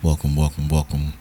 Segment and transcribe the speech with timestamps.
[0.00, 1.12] Welcome, welcome, welcome.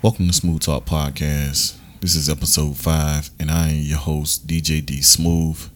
[0.00, 1.76] Welcome to Smooth Talk Podcast.
[2.00, 5.68] This is episode five, and I am your host, DJ D Smooth.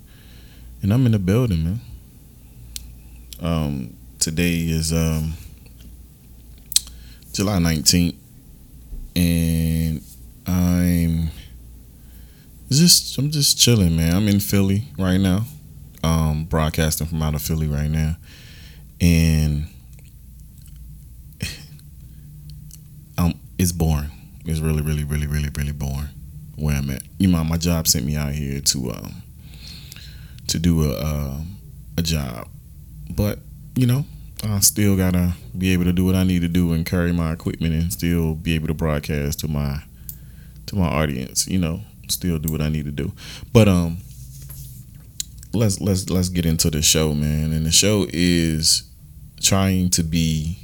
[0.80, 1.80] And I'm in the building, man.
[3.40, 5.32] Um, today is um
[7.32, 8.14] July 19th,
[9.16, 10.00] and
[10.46, 11.30] I'm
[12.70, 14.14] just I'm just chilling, man.
[14.14, 15.46] I'm in Philly right now.
[16.04, 18.16] Um, broadcasting from out of Philly right now.
[19.00, 19.66] And
[23.20, 24.10] um, it's boring.
[24.46, 26.08] It's really, really, really, really, really boring
[26.56, 26.80] where
[27.44, 29.22] My job sent me out here to um
[30.48, 31.40] to do a uh,
[31.96, 32.48] a job,
[33.10, 33.38] but
[33.76, 34.04] you know,
[34.42, 37.32] I still gotta be able to do what I need to do and carry my
[37.32, 39.82] equipment and still be able to broadcast to my
[40.66, 41.46] to my audience.
[41.46, 43.12] You know, still do what I need to do.
[43.52, 43.98] But um,
[45.52, 47.52] let's let's let's get into the show, man.
[47.52, 48.84] And the show is
[49.40, 50.58] trying to be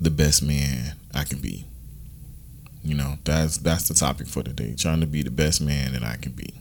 [0.00, 1.64] the best man I can be.
[2.88, 4.74] You know, that's that's the topic for today.
[4.74, 6.54] Trying to be the best man that I can be.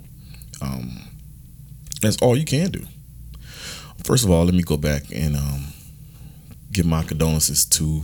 [0.61, 0.99] Um,
[2.01, 2.85] that's all you can do.
[4.03, 5.67] First of all, let me go back and um,
[6.73, 8.03] give my condolences to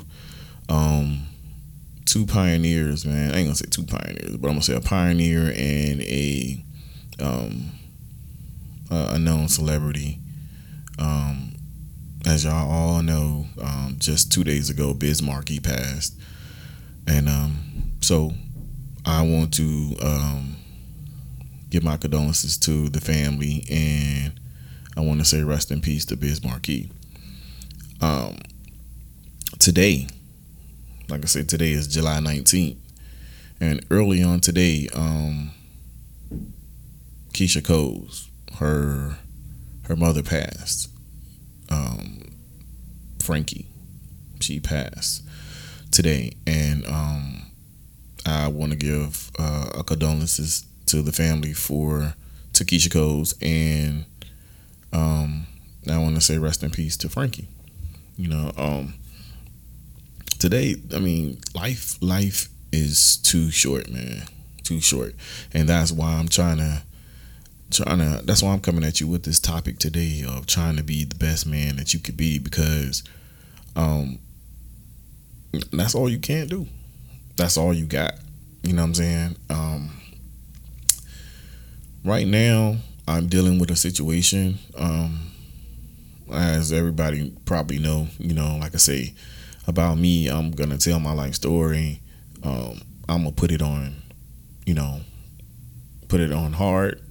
[0.69, 1.27] um,
[2.05, 3.33] two pioneers, man.
[3.33, 6.63] I ain't gonna say two pioneers, but I'm gonna say a pioneer and a
[7.19, 7.71] um,
[8.89, 10.17] a known celebrity.
[10.97, 11.55] Um,
[12.25, 16.17] as y'all all know, um, just two days ago, Biz Markie passed,
[17.05, 18.33] and um, so
[19.05, 20.57] I want to um,
[21.69, 24.33] give my condolences to the family, and
[24.97, 26.91] I want to say rest in peace to Biz Markie.
[28.01, 28.37] Um,
[29.59, 30.07] today,
[31.09, 32.77] like I said, today is July 19th.
[33.61, 35.51] And early on today, um,
[37.33, 38.29] Keyshia Coles,
[38.59, 39.17] her
[39.87, 40.89] her mother passed.
[41.69, 42.35] Um,
[43.21, 43.67] Frankie,
[44.41, 45.23] she passed
[45.91, 47.42] today, and um,
[48.25, 52.13] I want to give uh, a condolences to the family for
[52.53, 54.05] to Keyshia Coles, and
[54.91, 55.47] um,
[55.89, 57.47] I want to say rest in peace to Frankie.
[58.15, 58.93] You know, um,
[60.39, 64.23] today, I mean, life life is too short, man,
[64.63, 65.15] too short,
[65.53, 66.83] and that's why I'm trying to
[67.71, 68.21] trying to.
[68.23, 71.15] That's why I'm coming at you with this topic today of trying to be the
[71.15, 73.03] best man that you could be because,
[73.75, 74.19] um,
[75.71, 76.67] that's all you can do.
[77.35, 78.13] That's all you got.
[78.63, 79.35] You know what I'm saying?
[79.49, 79.91] Um,
[82.05, 82.77] right now,
[83.07, 84.59] I'm dealing with a situation.
[84.77, 85.31] Um,
[86.31, 89.13] as everybody probably know, you know, like I say
[89.67, 92.01] about me, I'm gonna tell my life story.
[92.43, 93.95] Um, I'm gonna put it on,
[94.65, 95.01] you know,
[96.07, 97.01] put it on hard.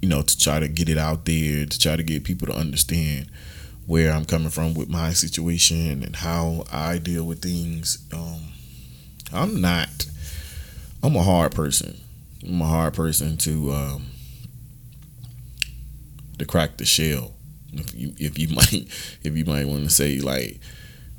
[0.00, 2.54] You know, to try to get it out there, to try to get people to
[2.54, 3.30] understand
[3.86, 8.04] where I'm coming from with my situation and how I deal with things.
[8.12, 8.40] Um,
[9.32, 10.06] I'm not.
[11.02, 12.00] I'm a hard person.
[12.46, 14.06] I'm a hard person to um,
[16.38, 17.34] to crack the shell.
[17.72, 18.88] If you if you might
[19.22, 20.58] if you might want to say like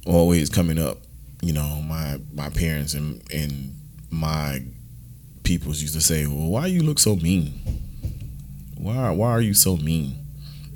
[0.06, 0.98] always coming up,
[1.42, 3.76] you know, my my parents and and
[4.10, 4.62] my
[5.44, 7.54] peoples used to say, "Well, why you look so mean?
[8.76, 10.16] Why why are you so mean?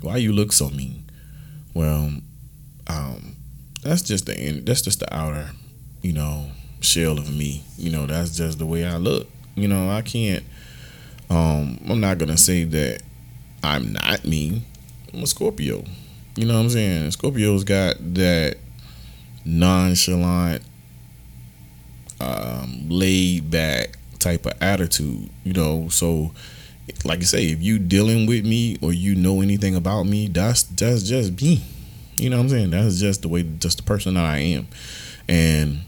[0.00, 1.01] Why you look so mean?"
[1.74, 2.12] Well,
[2.86, 3.36] um,
[3.82, 5.50] that's just the that's just the outer,
[6.02, 6.50] you know,
[6.80, 7.64] shell of me.
[7.76, 9.28] You know, that's just the way I look.
[9.54, 10.44] You know, I can't.
[11.30, 13.02] Um, I'm not gonna say that
[13.62, 14.64] I'm not mean.
[15.12, 15.84] I'm a Scorpio.
[16.36, 17.10] You know what I'm saying?
[17.10, 18.56] Scorpio's got that
[19.44, 20.62] nonchalant,
[22.20, 25.28] um, laid back type of attitude.
[25.44, 26.32] You know, so
[27.04, 30.62] like I say, if you dealing with me or you know anything about me, that's
[30.64, 31.62] that's just me.
[32.16, 32.70] You know what I'm saying?
[32.70, 34.68] That's just the way, just the person that I am.
[35.28, 35.80] And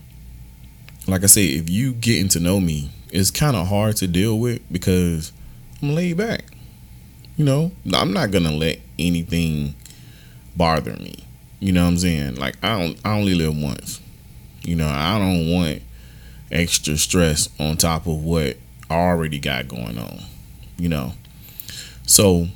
[1.06, 4.38] like I say, if you getting to know me, it's kind of hard to deal
[4.38, 5.32] with because
[5.80, 6.44] I'm laid back.
[7.36, 9.74] You know, I'm not gonna let anything
[10.56, 11.24] bother me.
[11.60, 12.36] You know what I'm saying?
[12.36, 14.00] Like I don't, I only live once.
[14.62, 15.82] You know, I don't want
[16.50, 18.56] extra stress on top of what
[18.88, 20.20] I already got going on.
[20.76, 21.12] You know,
[22.06, 22.48] so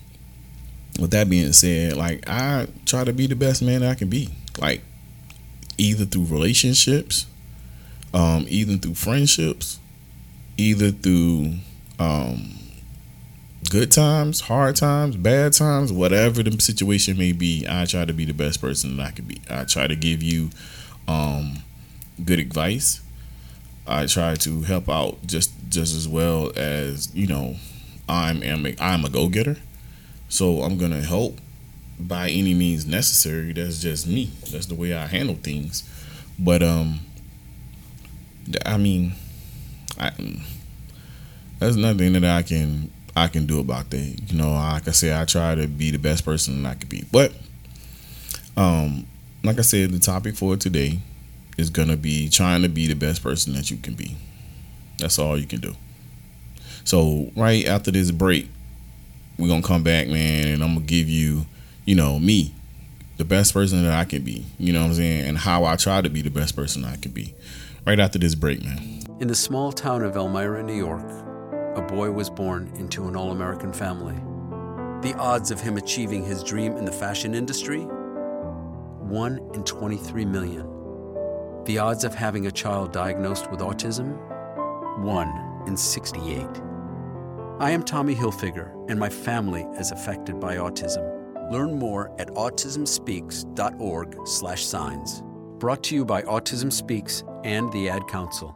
[0.98, 4.30] with that being said, like I try to be the best man I can be.
[4.58, 4.82] Like
[5.78, 7.26] either through relationships,
[8.12, 9.78] um, through friendships,
[10.56, 11.54] either through
[11.98, 12.58] um,
[13.70, 18.24] good times, hard times, bad times, whatever the situation may be, I try to be
[18.24, 19.40] the best person that I can be.
[19.48, 20.50] I try to give you
[21.06, 21.58] um,
[22.24, 23.00] good advice.
[23.86, 27.56] I try to help out just just as well as you know
[28.08, 29.56] I'm am a, I'm a go getter.
[30.28, 31.38] So I'm gonna help
[31.98, 33.52] by any means necessary.
[33.52, 34.30] That's just me.
[34.50, 35.88] That's the way I handle things.
[36.38, 37.00] But um,
[38.64, 39.14] I mean,
[39.98, 40.12] I
[41.58, 44.30] there's nothing that I can I can do about that.
[44.30, 47.04] You know, like I said, I try to be the best person I could be.
[47.10, 47.32] But
[48.56, 49.06] um,
[49.42, 51.00] like I said, the topic for today
[51.56, 54.16] is gonna be trying to be the best person that you can be.
[54.98, 55.74] That's all you can do.
[56.88, 58.48] So right after this break,
[59.36, 61.44] we're gonna come back, man, and I'm gonna give you,
[61.84, 62.54] you know, me,
[63.18, 64.46] the best person that I can be.
[64.58, 65.28] You know what I'm saying?
[65.28, 67.34] And how I try to be the best person I can be.
[67.86, 69.02] Right after this break, man.
[69.20, 71.04] In the small town of Elmira, New York,
[71.76, 74.16] a boy was born into an all American family.
[75.02, 77.80] The odds of him achieving his dream in the fashion industry?
[77.82, 80.64] 1 in 23 million.
[81.66, 84.16] The odds of having a child diagnosed with autism?
[85.02, 86.46] 1 in 68.
[87.60, 91.50] I am Tommy Hilfiger, and my family is affected by autism.
[91.50, 95.22] Learn more at autismspeaks.org/signs.
[95.58, 98.54] Brought to you by Autism Speaks and the Ad Council.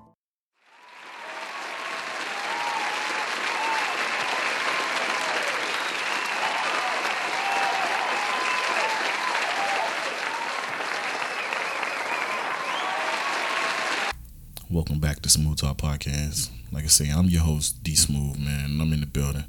[14.72, 16.48] Welcome back to Smooth Talk Podcast.
[16.72, 19.44] Like I say, I'm your host, D Smooth, man, and I'm in the building.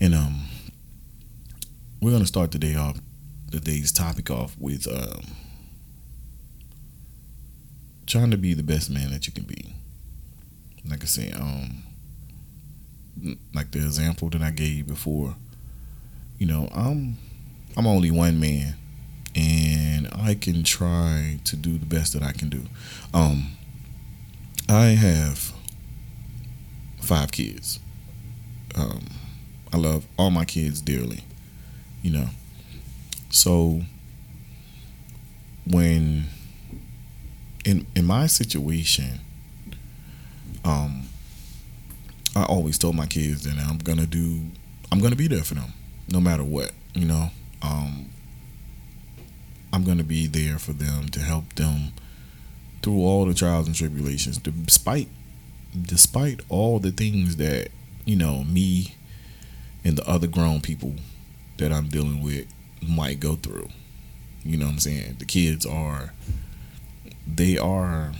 [0.00, 0.46] And um
[2.00, 2.98] we're gonna start today off
[3.52, 5.22] the day's topic off with um
[8.08, 9.76] trying to be the best man that you can be.
[10.90, 11.84] Like I say, um
[13.54, 15.36] like the example that I gave before,
[16.38, 17.16] you know, I'm
[17.76, 18.74] I'm only one man
[19.36, 22.62] and I can try to do the best that I can do.
[23.14, 23.58] Um
[24.72, 25.52] I have
[27.00, 27.78] five kids.
[28.74, 29.04] Um,
[29.70, 31.24] I love all my kids dearly,
[32.02, 32.28] you know.
[33.28, 33.82] So
[35.66, 36.24] when
[37.66, 39.20] in in my situation,
[40.64, 41.02] um,
[42.34, 44.40] I always told my kids that I'm gonna do,
[44.90, 45.74] I'm gonna be there for them,
[46.10, 47.28] no matter what, you know.
[47.60, 48.10] Um,
[49.70, 51.92] I'm gonna be there for them to help them
[52.82, 55.08] through all the trials and tribulations, despite
[55.80, 57.68] despite all the things that
[58.04, 58.94] you know me
[59.84, 60.94] and the other grown people
[61.58, 62.46] that I'm dealing with
[62.86, 63.68] might go through.
[64.44, 65.16] You know what I'm saying?
[65.18, 66.12] The kids are
[67.26, 68.12] they are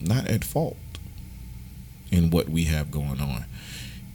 [0.00, 0.76] not at fault
[2.10, 3.44] in what we have going on.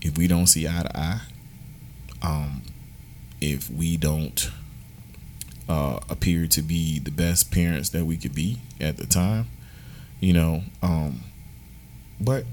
[0.01, 1.21] If we don't see eye to eye,
[2.21, 2.61] um,
[3.41, 4.51] if we don't
[5.69, 9.47] uh, appear to be the best parents that we could be at the time,
[10.19, 10.63] you know.
[10.81, 11.21] Um,
[12.19, 12.43] but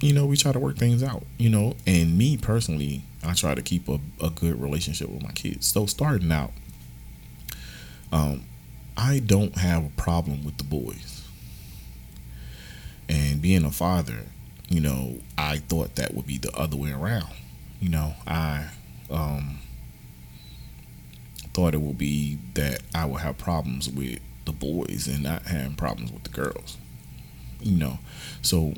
[0.00, 1.76] you know, we try to work things out, you know.
[1.86, 5.66] And me personally, I try to keep a, a good relationship with my kids.
[5.68, 6.50] So starting out,
[8.12, 8.42] um,
[8.96, 11.26] I don't have a problem with the boys.
[13.08, 14.26] And being a father,
[14.68, 17.32] you know, I thought that would be the other way around.
[17.80, 18.70] You know, I
[19.08, 19.60] um
[21.56, 25.74] thought it would be that I would have problems with the boys and not having
[25.74, 26.76] problems with the girls.
[27.62, 27.98] You know,
[28.42, 28.74] so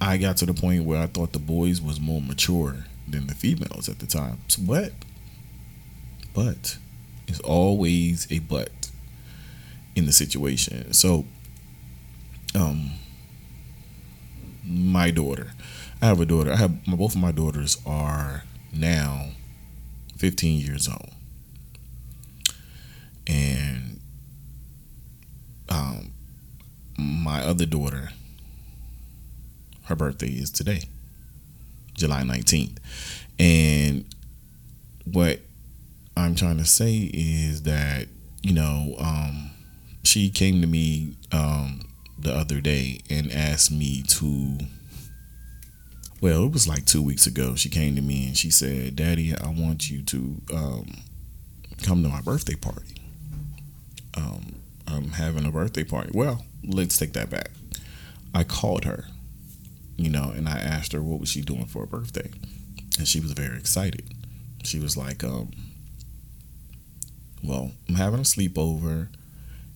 [0.00, 3.34] I got to the point where I thought the boys was more mature than the
[3.34, 4.38] females at the time.
[4.60, 4.92] But,
[6.32, 6.78] but,
[7.26, 8.88] it's always a but
[9.96, 10.92] in the situation.
[10.92, 11.24] So,
[12.54, 12.92] um,
[14.64, 15.50] my daughter,
[16.00, 16.52] I have a daughter.
[16.52, 19.30] I have both of my daughters are now
[20.18, 21.10] 15 years old
[23.30, 24.00] and
[25.68, 26.12] um,
[26.98, 28.10] my other daughter,
[29.84, 30.82] her birthday is today,
[31.94, 32.78] July 19th.
[33.38, 34.04] And
[35.04, 35.40] what
[36.16, 38.08] I'm trying to say is that,
[38.42, 39.50] you know, um,
[40.02, 41.82] she came to me um,
[42.18, 44.58] the other day and asked me to.
[46.20, 47.54] Well, it was like two weeks ago.
[47.54, 51.02] She came to me and she said, Daddy, I want you to um,
[51.82, 52.99] come to my birthday party
[54.16, 56.10] um, I'm having a birthday party.
[56.12, 57.50] Well, let's take that back.
[58.34, 59.06] I called her,
[59.96, 62.30] you know, and I asked her what was she doing for a birthday,
[62.98, 64.04] and she was very excited.
[64.62, 65.50] She was like, um,
[67.42, 69.08] "Well, I'm having a sleepover,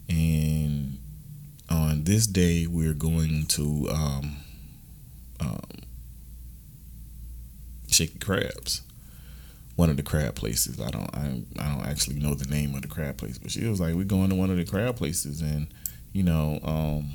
[0.09, 0.99] and
[1.69, 4.37] on this day we're going to um,
[5.41, 5.61] um,
[7.88, 8.83] Shaky Crabs."
[9.76, 10.81] One of the crab places.
[10.81, 13.66] I don't I, I don't actually know the name of the crab place, but she
[13.66, 15.66] was like, "We're going to one of the crab places," and
[16.12, 17.11] you know, um,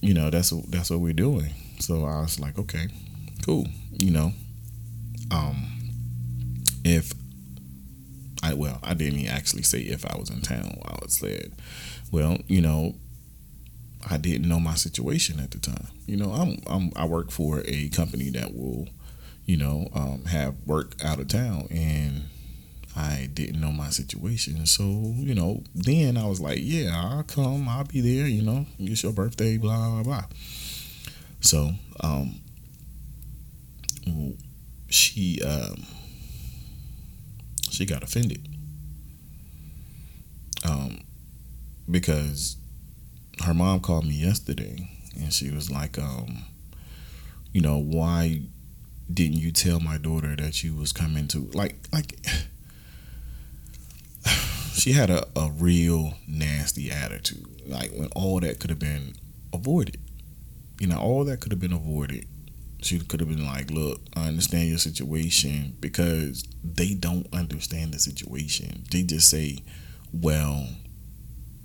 [0.00, 1.54] you know that's that's what we're doing.
[1.80, 2.88] So I was like, "Okay,
[3.44, 3.66] cool,"
[3.98, 4.32] you know.
[5.30, 5.72] Um,
[6.84, 7.12] if
[8.42, 10.78] I well, I didn't actually say if I was in town.
[10.84, 11.52] I said,
[12.10, 12.94] well, you know,
[14.08, 15.86] I didn't know my situation at the time.
[16.06, 18.88] You know, I'm, I'm I work for a company that will,
[19.44, 22.24] you know, um, have work out of town, and
[22.96, 24.66] I didn't know my situation.
[24.66, 28.26] So you know, then I was like, yeah, I'll come, I'll be there.
[28.26, 30.24] You know, it's your birthday, blah blah blah.
[31.40, 32.36] So, um,
[34.88, 35.84] she um,
[37.70, 38.46] she got offended
[40.68, 41.00] um,
[41.90, 42.56] because
[43.44, 46.44] her mom called me yesterday and she was like, um,
[47.52, 48.42] you know, why
[49.12, 52.18] didn't you tell my daughter that you was coming to like like
[54.74, 57.46] she had a, a real nasty attitude.
[57.66, 59.14] Like when all that could have been
[59.52, 59.98] avoided.
[60.80, 62.26] You know, all that could have been avoided.
[62.80, 68.00] She could have been like, look, I understand your situation because they don't understand the
[68.00, 68.84] situation.
[68.90, 69.58] They just say,
[70.12, 70.66] well,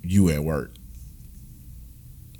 [0.02, 0.72] you at work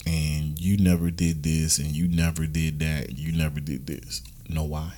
[0.07, 4.23] and you never did this and you never did that and you never did this.
[4.49, 4.93] Know why?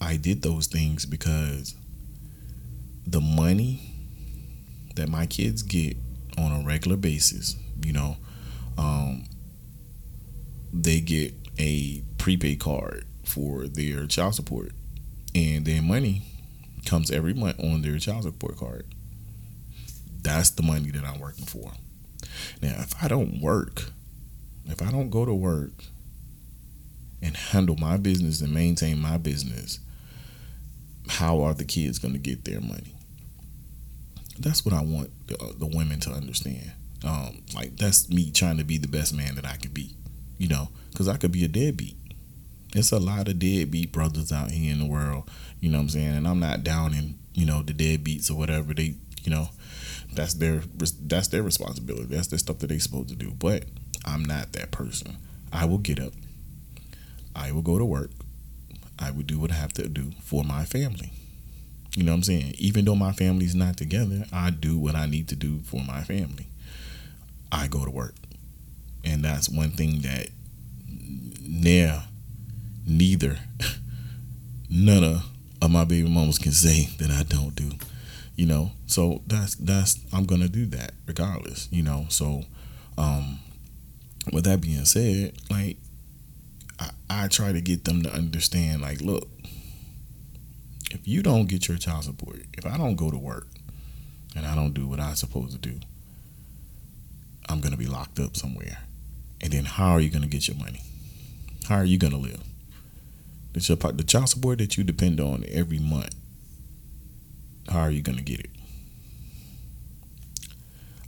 [0.00, 1.74] I did those things because
[3.06, 3.94] the money
[4.94, 5.96] that my kids get
[6.36, 8.16] on a regular basis, you know,
[8.76, 9.24] um,
[10.72, 14.72] they get a prepaid card for their child support,
[15.34, 16.22] and their money
[16.84, 18.86] comes every month on their child support card.
[20.22, 21.72] That's the money that I'm working for.
[22.60, 23.90] Now, if I don't work,
[24.66, 25.72] if I don't go to work
[27.22, 29.80] and handle my business and maintain my business,
[31.08, 32.94] how are the kids going to get their money?
[34.38, 36.72] That's what I want the, uh, the women to understand.
[37.04, 39.94] Um, like that's me trying to be the best man that I can be,
[40.36, 41.96] you know, because I could be a deadbeat.
[42.74, 45.88] It's a lot of deadbeat brothers out here in the world, you know what I'm
[45.90, 46.16] saying?
[46.16, 48.74] And I'm not downing, you know, the deadbeats or whatever.
[48.74, 49.48] They, you know,
[50.12, 52.06] that's their that's their responsibility.
[52.06, 53.30] That's the stuff that they're supposed to do.
[53.30, 53.64] But
[54.04, 55.16] I'm not that person.
[55.52, 56.12] I will get up.
[57.38, 58.10] I will go to work.
[58.98, 61.12] I will do what I have to do for my family.
[61.96, 62.54] You know what I'm saying?
[62.58, 66.02] Even though my family's not together, I do what I need to do for my
[66.02, 66.46] family.
[67.50, 68.14] I go to work.
[69.04, 70.28] And that's one thing that
[71.40, 72.02] near
[72.86, 73.38] neither
[74.70, 75.24] none of,
[75.62, 77.70] of my baby mamas can say that I don't do
[78.38, 82.42] you know so that's that's i'm gonna do that regardless you know so
[82.96, 83.40] um
[84.32, 85.76] with that being said like
[86.78, 89.28] I, I try to get them to understand like look
[90.90, 93.46] if you don't get your child support if i don't go to work
[94.36, 95.78] and i don't do what i'm supposed to do
[97.48, 98.78] i'm gonna be locked up somewhere.
[99.40, 100.82] And then how are you gonna get your money?
[101.68, 102.42] How are you gonna live?
[103.52, 106.14] The, child support that you depend on every month
[107.68, 108.50] how are you gonna get it?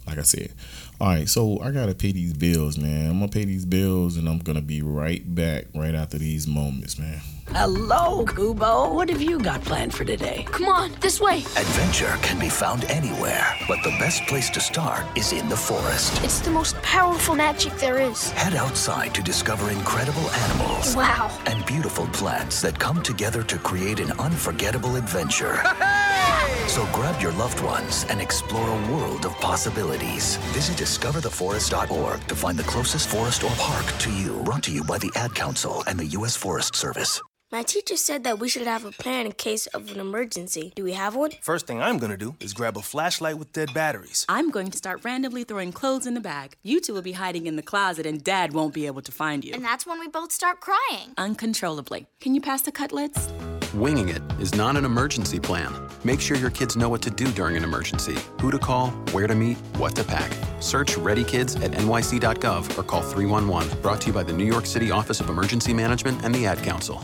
[0.06, 0.52] Like I said,
[1.00, 1.28] all right.
[1.28, 3.10] So I gotta pay these bills, man.
[3.10, 6.98] I'm gonna pay these bills, and I'm gonna be right back right after these moments,
[6.98, 7.20] man.
[7.52, 8.94] Hello, Kubo.
[8.94, 10.46] What have you got planned for today?
[10.52, 11.38] Come on, this way.
[11.38, 16.22] Adventure can be found anywhere, but the best place to start is in the forest.
[16.22, 18.30] It's the most powerful magic there is.
[18.32, 20.94] Head outside to discover incredible animals.
[20.94, 21.36] Wow.
[21.46, 25.60] And beautiful plants that come together to create an unforgettable adventure.
[26.70, 30.36] So grab your loved ones and explore a world of possibilities.
[30.54, 34.40] Visit discovertheforest.org to find the closest forest or park to you.
[34.44, 36.36] Brought to you by the Ad Council and the U.S.
[36.36, 37.20] Forest Service.
[37.50, 40.72] My teacher said that we should have a plan in case of an emergency.
[40.76, 41.32] Do we have one?
[41.42, 44.24] First thing I'm gonna do is grab a flashlight with dead batteries.
[44.28, 46.54] I'm going to start randomly throwing clothes in the bag.
[46.62, 49.44] You two will be hiding in the closet, and Dad won't be able to find
[49.44, 49.54] you.
[49.54, 51.14] And that's when we both start crying.
[51.18, 52.06] Uncontrollably.
[52.20, 53.28] Can you pass the cutlets?
[53.74, 55.72] Winging it is not an emergency plan.
[56.02, 59.28] Make sure your kids know what to do during an emergency who to call, where
[59.28, 60.32] to meet, what to pack.
[60.58, 63.80] Search Ready Kids at nyc.gov or call 311.
[63.80, 66.58] Brought to you by the New York City Office of Emergency Management and the Ad
[66.64, 66.96] Council.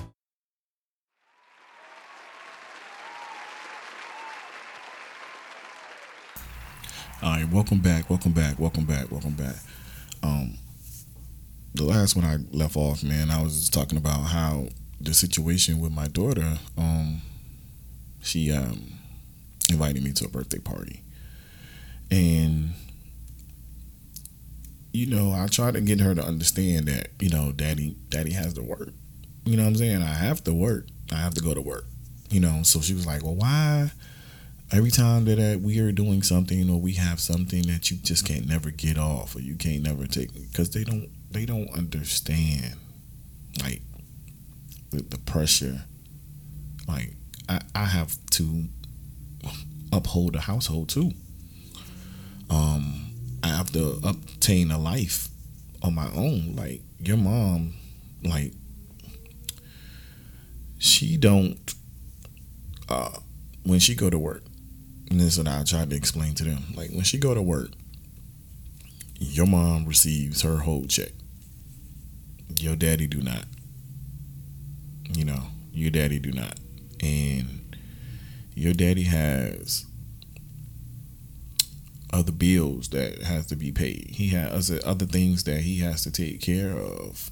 [7.22, 9.54] All right, welcome back, welcome back, welcome back, welcome back.
[10.24, 10.58] Um,
[11.74, 14.66] the last one I left off, man, I was talking about how
[15.00, 17.22] the situation with my daughter, um,
[18.22, 18.98] she um
[19.70, 21.02] invited me to a birthday party,
[22.10, 22.70] and
[24.92, 28.54] you know, I tried to get her to understand that you know, daddy, daddy has
[28.54, 28.90] to work.
[29.44, 30.02] You know what I'm saying?
[30.02, 30.86] I have to work.
[31.12, 31.84] I have to go to work.
[32.30, 33.92] You know, so she was like, "Well, why?"
[34.72, 38.48] every time that we are doing something or we have something that you just can't
[38.48, 42.74] never get off or you can't never take because they don't they don't understand
[43.62, 43.80] like
[44.90, 45.84] the, the pressure
[46.88, 47.14] like
[47.48, 48.64] I, I have to
[49.92, 51.12] uphold the household too.
[52.50, 53.12] Um,
[53.42, 55.28] I have to obtain a life
[55.82, 56.54] on my own.
[56.56, 57.74] Like your mom,
[58.24, 58.52] like
[60.78, 61.74] she don't
[62.88, 63.18] uh
[63.64, 64.42] when she go to work
[65.10, 66.62] and this is what I tried to explain to them.
[66.74, 67.70] Like when she go to work,
[69.18, 71.12] your mom receives her whole check.
[72.58, 73.44] Your daddy do not.
[75.12, 76.58] You know, your daddy do not.
[77.00, 77.76] And
[78.54, 79.84] your daddy has
[82.12, 84.08] other bills that has to be paid.
[84.12, 87.30] He has other things that he has to take care of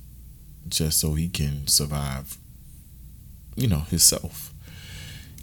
[0.68, 2.36] just so he can survive,
[3.56, 4.52] you know, himself.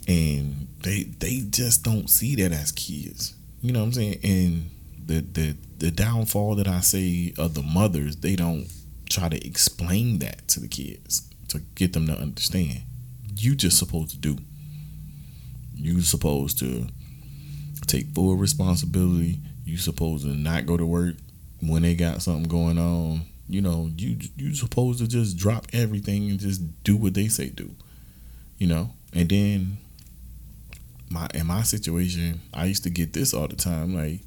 [0.06, 3.34] And they they just don't see that as kids.
[3.60, 4.18] You know what I'm saying?
[4.24, 4.70] And
[5.04, 8.68] the the the downfall that I say of the mothers, they don't
[9.08, 12.82] try to explain that to the kids to get them to understand.
[13.36, 14.38] You just supposed to do.
[15.74, 16.86] You supposed to
[17.86, 19.38] take full responsibility.
[19.64, 21.14] You supposed to not go to work
[21.60, 23.22] when they got something going on.
[23.48, 27.48] You know, you you supposed to just drop everything and just do what they say
[27.48, 27.74] do.
[28.58, 29.78] You know, and then
[31.10, 33.94] my in my situation, I used to get this all the time.
[33.94, 34.20] Like,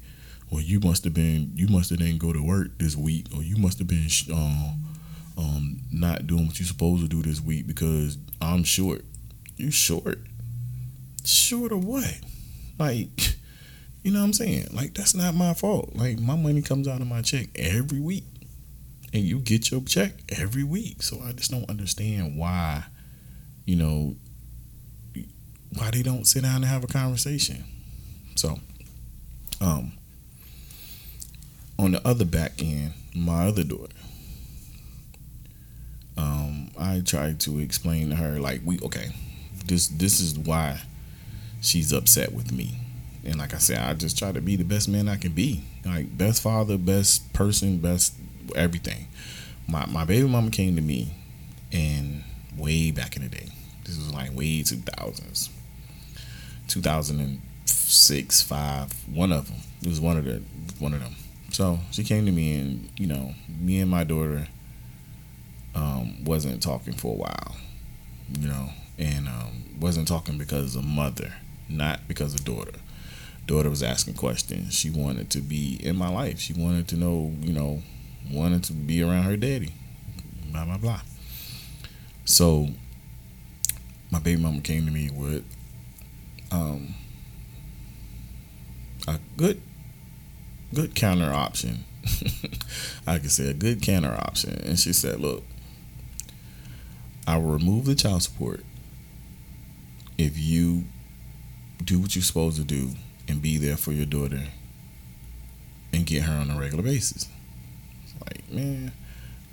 [0.50, 3.42] well, you must have been you must have didn't go to work this week, or
[3.42, 4.85] you must have been um,
[5.36, 9.04] um, not doing what you're supposed to do this week because I'm short.
[9.56, 10.18] You short?
[11.24, 12.18] Short of what?
[12.78, 13.08] Like,
[14.02, 14.68] you know what I'm saying?
[14.72, 15.94] Like, that's not my fault.
[15.94, 18.24] Like, my money comes out of my check every week,
[19.12, 21.02] and you get your check every week.
[21.02, 22.84] So I just don't understand why,
[23.64, 24.16] you know,
[25.76, 27.64] why they don't sit down and have a conversation.
[28.36, 28.58] So,
[29.60, 29.92] um,
[31.78, 33.92] on the other back end, my other daughter,
[36.16, 39.08] um, I tried to explain to her like we okay,
[39.66, 40.80] this this is why
[41.60, 42.78] she's upset with me.
[43.24, 45.64] And like I said, I just try to be the best man I can be.
[45.84, 48.14] Like best father, best person, best
[48.54, 49.08] everything.
[49.68, 51.14] My my baby mama came to me
[51.72, 52.22] and
[52.56, 53.48] way back in the day.
[53.84, 55.50] This was like way two thousands.
[56.68, 59.58] 2006, five, one of them.
[59.82, 60.42] It was one of the
[60.78, 61.14] one of them.
[61.50, 64.48] So she came to me, and you know, me and my daughter
[65.76, 67.56] um, wasn't talking for a while,
[68.40, 71.34] you know, and um, wasn't talking because of mother,
[71.68, 72.78] not because of daughter.
[73.46, 74.74] Daughter was asking questions.
[74.74, 76.40] She wanted to be in my life.
[76.40, 77.82] She wanted to know, you know,
[78.32, 79.72] wanted to be around her daddy.
[80.50, 81.00] Blah blah blah.
[82.24, 82.68] So
[84.10, 85.44] my baby mama came to me with
[86.50, 86.94] um,
[89.06, 89.60] a good
[90.74, 91.84] good counter option.
[93.06, 94.60] I can say a good counter option.
[94.64, 95.44] And she said, Look,
[97.26, 98.64] I will remove the child support
[100.16, 100.84] if you
[101.82, 102.90] do what you're supposed to do
[103.28, 104.44] and be there for your daughter
[105.92, 107.28] and get her on a regular basis.
[108.04, 108.92] It's like, man,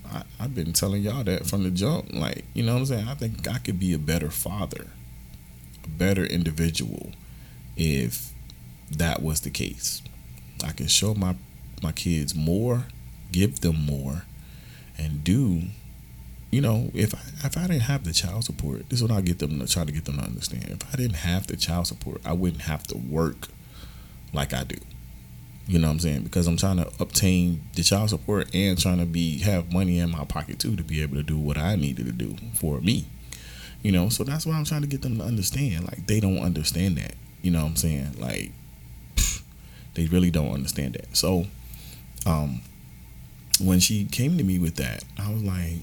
[0.10, 2.14] I, I've been telling y'all that from the jump.
[2.14, 3.08] Like, you know what I'm saying?
[3.08, 4.88] I think I could be a better father
[5.84, 7.12] a better individual
[7.76, 8.32] if
[8.92, 10.02] that was the case.
[10.64, 11.36] I can show my
[11.82, 12.86] my kids more,
[13.32, 14.24] give them more,
[14.98, 15.64] and do.
[16.54, 19.22] You know, if I if I didn't have the child support, this is what I
[19.22, 20.70] get them to try to get them to understand.
[20.70, 23.48] If I didn't have the child support, I wouldn't have to work
[24.34, 24.76] like I do.
[25.66, 26.22] You know what I'm saying?
[26.22, 30.12] Because I'm trying to obtain the child support and trying to be have money in
[30.12, 33.08] my pocket too to be able to do what I needed to do for me.
[33.82, 35.86] You know, so that's why I'm trying to get them to understand.
[35.86, 37.16] Like they don't understand that.
[37.42, 38.20] You know what I'm saying?
[38.20, 38.52] Like
[39.96, 41.18] they really don't understand that.
[41.18, 41.48] So
[42.28, 42.62] um
[43.60, 45.82] when she came to me with that, I was like,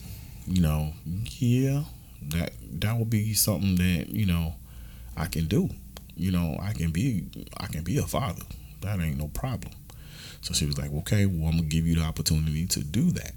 [0.50, 0.92] you know,
[1.38, 1.84] yeah,
[2.28, 4.54] that that would be something that, you know,
[5.16, 5.70] I can do.
[6.16, 8.42] You know, I can be I can be a father.
[8.82, 9.72] That ain't no problem.
[10.42, 13.32] So she was like, okay, well, I'm gonna give you the opportunity to do that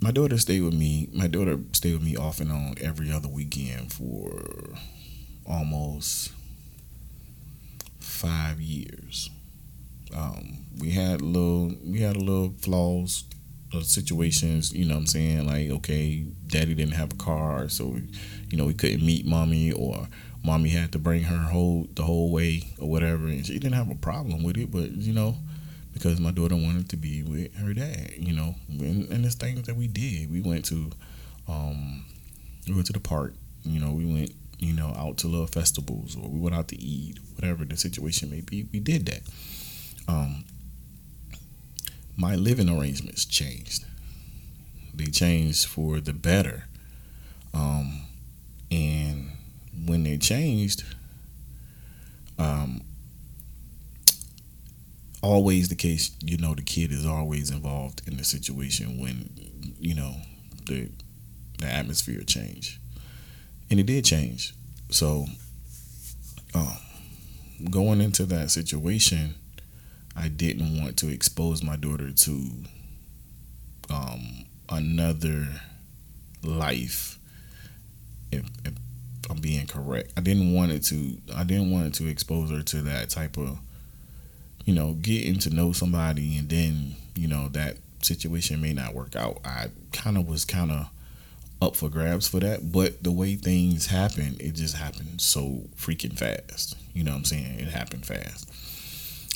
[0.00, 1.08] my daughter stayed with me.
[1.12, 4.70] My daughter stayed with me off and on every other weekend for
[5.46, 6.32] almost
[7.98, 9.30] five years.
[10.16, 13.24] Um, we had little, we had a little flaws,
[13.82, 14.72] situations.
[14.72, 17.96] You know, what I'm saying like, okay, daddy didn't have a car, so
[18.50, 20.08] you know we couldn't meet mommy, or
[20.44, 23.90] mommy had to bring her whole the whole way or whatever, and she didn't have
[23.90, 24.70] a problem with it.
[24.70, 25.36] But you know,
[25.92, 29.66] because my daughter wanted to be with her dad, you know, and, and there's things
[29.66, 30.30] that we did.
[30.30, 30.90] We went to,
[31.48, 32.04] um,
[32.66, 36.16] we went to the park, you know, we went, you know, out to little festivals
[36.16, 38.68] or we went out to eat, whatever the situation may be.
[38.72, 39.22] We did that.
[40.08, 40.44] Um,
[42.20, 43.86] my living arrangements changed.
[44.94, 46.64] They changed for the better.
[47.54, 48.02] Um,
[48.70, 49.30] and
[50.04, 50.84] they changed,
[52.38, 52.82] um,
[55.22, 59.30] always the case, you know, the kid is always involved in the situation when,
[59.78, 60.16] you know,
[60.66, 60.90] the
[61.58, 62.80] the atmosphere change,
[63.70, 64.54] and it did change.
[64.88, 65.26] So,
[66.54, 66.78] um,
[67.70, 69.34] going into that situation,
[70.16, 72.50] I didn't want to expose my daughter to
[73.90, 75.46] um, another
[76.42, 77.18] life.
[78.32, 78.72] If, if
[79.28, 81.18] I'm being correct, I didn't want it to.
[81.34, 83.58] I didn't want it to expose her to that type of,
[84.64, 89.16] you know, getting to know somebody and then you know that situation may not work
[89.16, 89.38] out.
[89.44, 90.88] I kind of was kind of
[91.62, 96.16] up for grabs for that, but the way things happen, it just happened so freaking
[96.18, 96.76] fast.
[96.94, 97.60] You know what I'm saying?
[97.60, 98.50] It happened fast.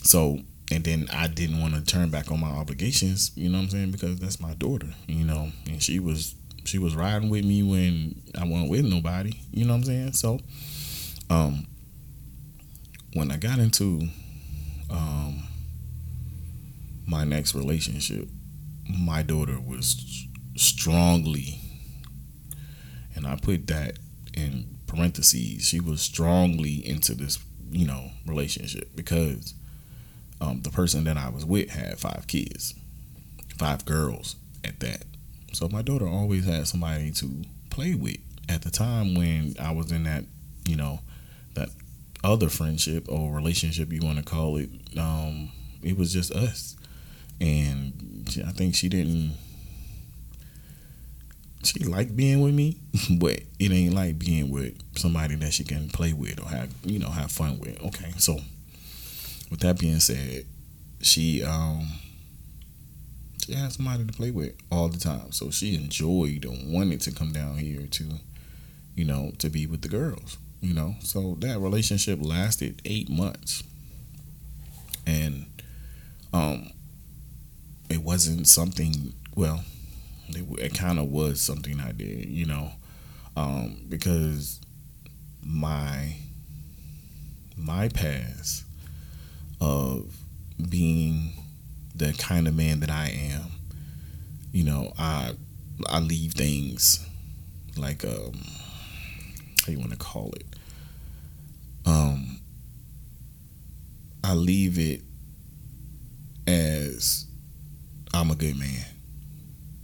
[0.06, 3.64] So, and then I didn't want to turn back on my obligations, you know what
[3.64, 3.90] I'm saying?
[3.90, 8.22] Because that's my daughter, you know, and she was she was riding with me when
[8.38, 10.12] I wasn't with nobody, you know what I'm saying?
[10.14, 10.40] So,
[11.30, 11.66] um
[13.12, 14.08] when I got into
[14.90, 15.42] um
[17.06, 18.28] my next relationship,
[18.88, 21.60] my daughter was strongly
[23.14, 23.98] and I put that
[24.34, 25.66] in parentheses.
[25.68, 27.38] She was strongly into this,
[27.70, 29.54] you know, relationship because
[30.44, 32.74] um, the person that I was with had five kids,
[33.58, 35.04] five girls at that.
[35.52, 38.18] So my daughter always had somebody to play with.
[38.48, 40.24] At the time when I was in that,
[40.66, 41.00] you know,
[41.54, 41.70] that
[42.22, 45.50] other friendship or relationship you want to call it, um,
[45.82, 46.76] it was just us,
[47.40, 49.32] and I think she didn't
[51.62, 52.76] she liked being with me,
[53.18, 56.98] but it ain't like being with somebody that she can play with or have you
[56.98, 57.82] know have fun with.
[57.82, 58.38] Okay, so
[59.50, 60.46] with that being said,
[61.00, 61.86] she um
[63.44, 67.12] she had somebody to play with all the time, so she enjoyed and wanted to
[67.12, 68.04] come down here to
[68.94, 70.38] you know to be with the girls.
[70.60, 73.62] You know, so that relationship lasted eight months,
[75.06, 75.44] and
[76.32, 76.70] um,
[77.90, 79.62] it wasn't something well
[80.28, 82.72] it, it kind of was something I did, you know,
[83.36, 84.60] um, because
[85.42, 86.16] my
[87.56, 88.64] my past
[89.64, 90.14] of
[90.70, 91.32] being
[91.94, 93.50] the kind of man that I am,
[94.52, 95.32] you know, I
[95.88, 97.04] I leave things
[97.76, 98.32] like um
[99.66, 100.46] how you want to call it
[101.86, 102.38] um
[104.22, 105.02] I leave it
[106.46, 107.26] as
[108.12, 108.84] I'm a good man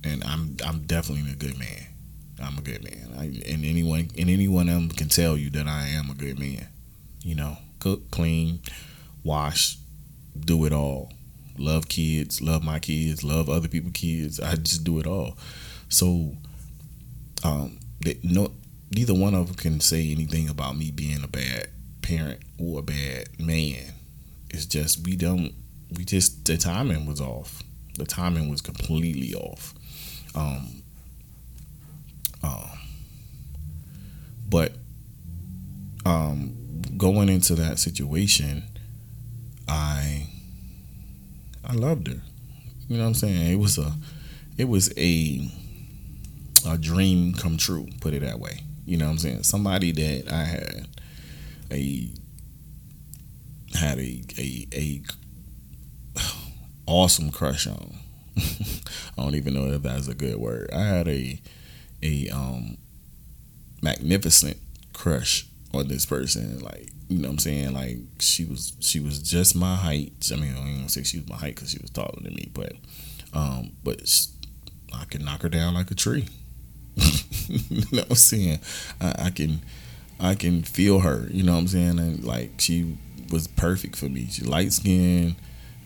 [0.05, 1.87] and I'm I'm definitely a good man.
[2.43, 5.89] I'm a good man, I, and anyone and anyone else can tell you that I
[5.89, 6.67] am a good man.
[7.23, 8.61] You know, cook, clean,
[9.25, 9.79] wash,
[10.39, 11.13] do it all.
[11.59, 14.41] Love kids, love my kids, love other people's kids.
[14.41, 15.37] I just do it all.
[15.89, 16.33] So,
[17.45, 17.79] um,
[18.23, 18.53] no,
[18.91, 21.69] neither one of them can say anything about me being a bad
[22.03, 23.95] parent or a bad man.
[24.49, 25.53] It's just we don't.
[25.97, 27.63] We just the timing was off.
[27.99, 29.75] The timing was completely off
[30.35, 30.83] um,
[32.43, 32.77] uh,
[34.49, 34.73] but
[36.05, 36.57] um,
[36.97, 38.65] going into that situation,
[39.71, 40.27] I
[41.65, 42.21] I loved her.
[42.89, 43.53] You know what I'm saying?
[43.53, 43.93] It was a
[44.59, 45.49] it was a
[46.67, 48.61] a dream come true, put it that way.
[48.85, 49.45] You know what I'm saying?
[49.45, 50.89] Somebody that I had
[51.71, 52.11] a
[53.75, 55.03] had a a, a
[56.87, 57.95] awesome crush on.
[58.37, 60.71] I don't even know if that's a good word.
[60.73, 61.41] I had a
[62.03, 62.77] a um
[63.83, 64.57] magnificent
[64.93, 66.59] crush on this person.
[66.59, 67.73] Like, you know what I'm saying?
[67.75, 70.31] Like she was she was just my height.
[70.33, 72.35] I mean, I ain't gonna say she was my height because she was taller than
[72.35, 72.73] me, but
[73.35, 74.01] um, but
[74.95, 76.29] I can knock her down like a tree.
[76.97, 78.61] you know what I'm saying?
[79.01, 79.61] I, I, can
[80.21, 81.27] I can feel her.
[81.31, 81.99] You know what I'm saying?
[81.99, 82.97] And like she
[83.33, 84.29] was perfect for me.
[84.31, 85.35] She light skinned,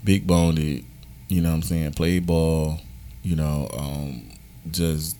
[0.04, 1.92] big boned, you know what I'm saying?
[1.92, 2.80] Played ball,
[3.22, 4.28] you know, um,
[4.70, 5.16] just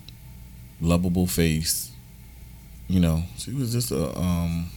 [0.83, 1.93] lovable face.
[2.88, 4.69] You know, she was just a um,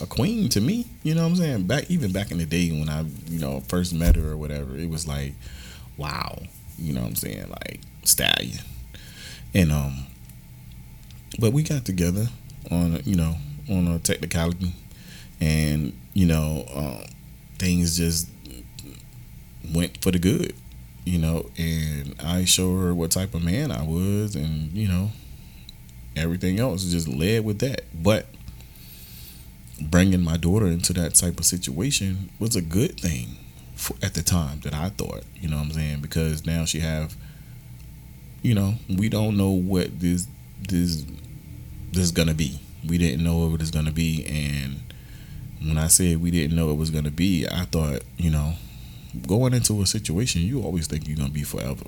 [0.00, 0.86] a queen to me.
[1.02, 1.66] You know what I'm saying?
[1.66, 4.76] Back even back in the day when I, you know, first met her or whatever,
[4.76, 5.34] it was like,
[5.96, 6.42] wow.
[6.78, 7.48] You know what I'm saying?
[7.48, 8.60] Like stallion.
[9.54, 10.06] And um
[11.38, 12.26] but we got together
[12.70, 13.36] on you know,
[13.70, 14.74] on a technicality
[15.40, 17.04] and, you know, um,
[17.58, 18.28] things just
[19.72, 20.54] went for the good
[21.04, 25.10] you know, and I show her what type of man I was, and you know,
[26.14, 27.82] everything else just led with that.
[27.94, 28.26] But
[29.80, 33.36] bringing my daughter into that type of situation was a good thing
[33.74, 36.00] for, at the time that I thought, you know what I'm saying?
[36.00, 37.16] Because now she have,
[38.42, 40.26] you know, we don't know what this
[40.68, 41.04] this
[41.92, 42.60] this is gonna be.
[42.86, 44.80] we didn't know what it was gonna be, and
[45.62, 48.54] when I said we didn't know it was gonna be, I thought, you know,
[49.26, 51.84] going into a situation, you always think you're gonna be forever.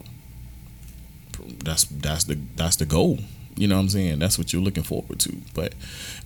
[1.64, 3.18] That's that's the that's the goal.
[3.56, 4.18] You know what I'm saying?
[4.18, 5.36] That's what you're looking forward to.
[5.54, 5.74] But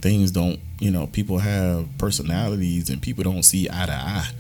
[0.01, 4.31] things don't, you know, people have personalities and people don't see eye to eye.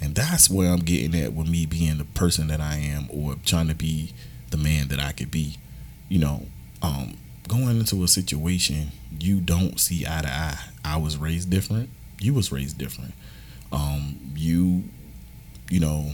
[0.00, 3.36] And that's where I'm getting at with me being the person that I am or
[3.44, 4.12] trying to be
[4.50, 5.56] the man that I could be.
[6.08, 6.42] You know,
[6.82, 7.16] um,
[7.48, 10.58] going into a situation, you don't see eye to eye.
[10.84, 11.88] I was raised different.
[12.20, 13.14] You was raised different.
[13.72, 14.84] Um, you,
[15.70, 16.12] you know,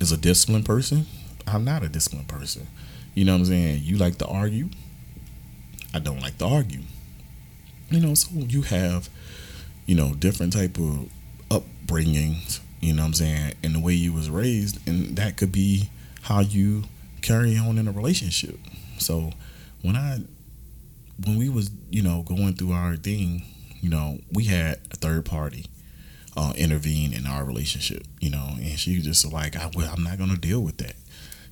[0.00, 1.06] is a disciplined person.
[1.46, 2.66] I'm not a disciplined person.
[3.14, 3.80] You know what I'm saying?
[3.82, 4.68] You like to argue.
[5.92, 6.82] I don't like to argue.
[7.90, 9.08] You know, so you have,
[9.86, 11.10] you know, different type of
[11.50, 12.60] upbringings.
[12.80, 13.54] You know what I'm saying?
[13.62, 15.90] And the way you was raised, and that could be
[16.22, 16.84] how you
[17.20, 18.58] carry on in a relationship.
[18.98, 19.32] So
[19.82, 20.20] when I
[21.24, 23.42] when we was you know going through our thing,
[23.80, 25.66] you know we had a third party
[26.36, 30.18] uh, intervene in our relationship, you know, and she just like, I, well, I'm not
[30.18, 30.94] gonna deal with that,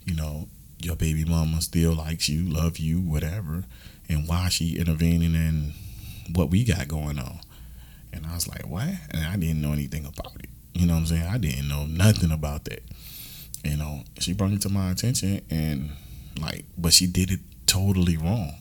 [0.05, 0.49] you know.
[0.81, 3.65] Your baby mama still likes you, love you, whatever,
[4.09, 5.73] and why she intervening in
[6.35, 7.41] what we got going on?
[8.13, 8.89] And I was like, what?
[9.11, 10.51] And I didn't know anything about it.
[10.75, 11.27] You know what I'm saying?
[11.27, 12.83] I didn't know nothing about that.
[13.65, 15.91] You know, she brought it to my attention, and
[16.41, 18.53] like, but she did it totally wrong.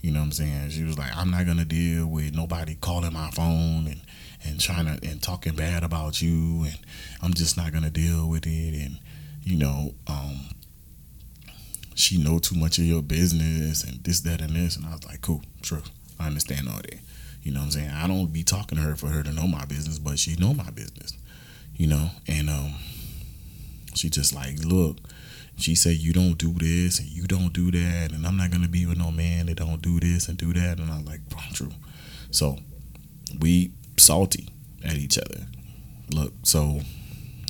[0.00, 0.70] You know what I'm saying?
[0.70, 4.00] She was like, I'm not gonna deal with nobody calling my phone and
[4.44, 6.78] and trying to and talking bad about you, and
[7.22, 8.74] I'm just not gonna deal with it.
[8.74, 8.98] And
[9.44, 10.48] you know, um,
[12.02, 14.76] she know too much of your business and this, that, and this.
[14.76, 15.82] And I was like, cool, sure,
[16.18, 16.98] I understand all that.
[17.42, 17.90] You know what I'm saying?
[17.90, 20.52] I don't be talking to her for her to know my business, but she know
[20.52, 21.16] my business.
[21.74, 22.74] You know, and um,
[23.94, 24.98] she just like, look,
[25.56, 28.68] she said you don't do this and you don't do that, and I'm not gonna
[28.68, 30.78] be with no man that don't do this and do that.
[30.78, 31.20] And I'm like,
[31.52, 31.72] true.
[32.30, 32.58] So
[33.40, 34.48] we salty
[34.84, 35.46] at each other.
[36.12, 36.80] Look, so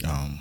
[0.07, 0.41] um,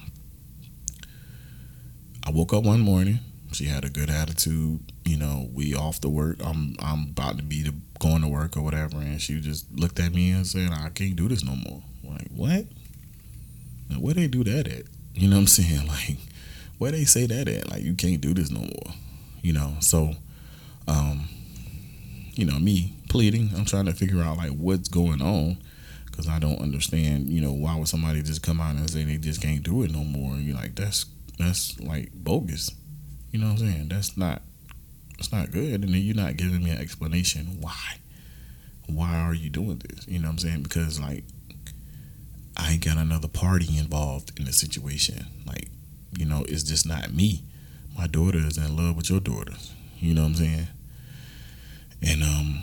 [2.26, 3.19] I woke up one morning.
[3.54, 4.80] She had a good attitude.
[5.06, 6.38] You know, we off the work.
[6.44, 10.00] I'm I'm about to be the, going to work or whatever, and she just looked
[10.00, 12.66] at me and said, "I can't do this no more." I'm like what?
[14.00, 14.84] where they do that at?
[15.14, 15.88] You know what I'm saying?
[15.88, 16.18] Like
[16.78, 17.70] where they say that at?
[17.70, 18.96] Like you can't do this no more.
[19.42, 20.14] You know, so
[20.88, 21.28] um,
[22.34, 25.58] you know, me pleading, I'm trying to figure out like what's going on
[26.06, 27.30] because I don't understand.
[27.30, 29.92] You know, why would somebody just come out and say they just can't do it
[29.92, 30.34] no more?
[30.34, 31.06] And you're like, that's
[31.38, 32.72] that's like bogus.
[33.32, 33.88] You know what I'm saying?
[33.89, 34.41] That's not
[35.17, 35.84] that's not good.
[35.84, 37.98] And then you're not giving me an explanation why.
[38.88, 40.08] Why are you doing this?
[40.08, 40.63] You know what I'm saying?
[40.63, 41.24] Because like
[42.58, 45.26] I got another party involved in the situation.
[45.46, 45.70] Like,
[46.17, 47.44] you know, it's just not me.
[47.98, 49.54] My daughter is in love with your daughter.
[50.00, 50.67] You know what I'm saying?
[52.02, 52.62] And um,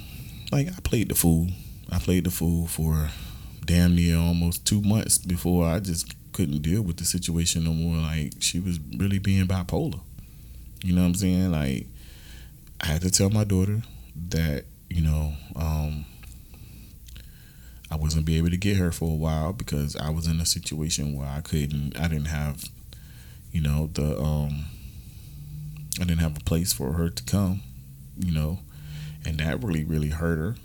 [0.52, 1.48] like I played the fool.
[1.90, 3.08] I played the fool for
[3.64, 8.02] damn near almost two months before I just couldn't deal with the situation no more.
[8.02, 10.00] Like she was really being bipolar.
[10.82, 11.52] You know what I'm saying?
[11.52, 11.86] Like
[12.80, 13.82] I had to tell my daughter
[14.30, 16.04] that, you know, um,
[17.90, 20.46] I wasn't be able to get her for a while because I was in a
[20.46, 22.68] situation where I couldn't I didn't have
[23.50, 24.66] you know the um
[26.00, 27.62] I didn't have a place for her to come,
[28.18, 28.60] you know,
[29.24, 30.56] and that really really hurt her.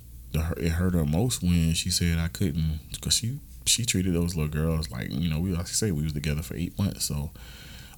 [0.57, 4.51] It hurt her most when she said I couldn't because she she treated those little
[4.51, 7.31] girls like you know we like I say we was together for eight months so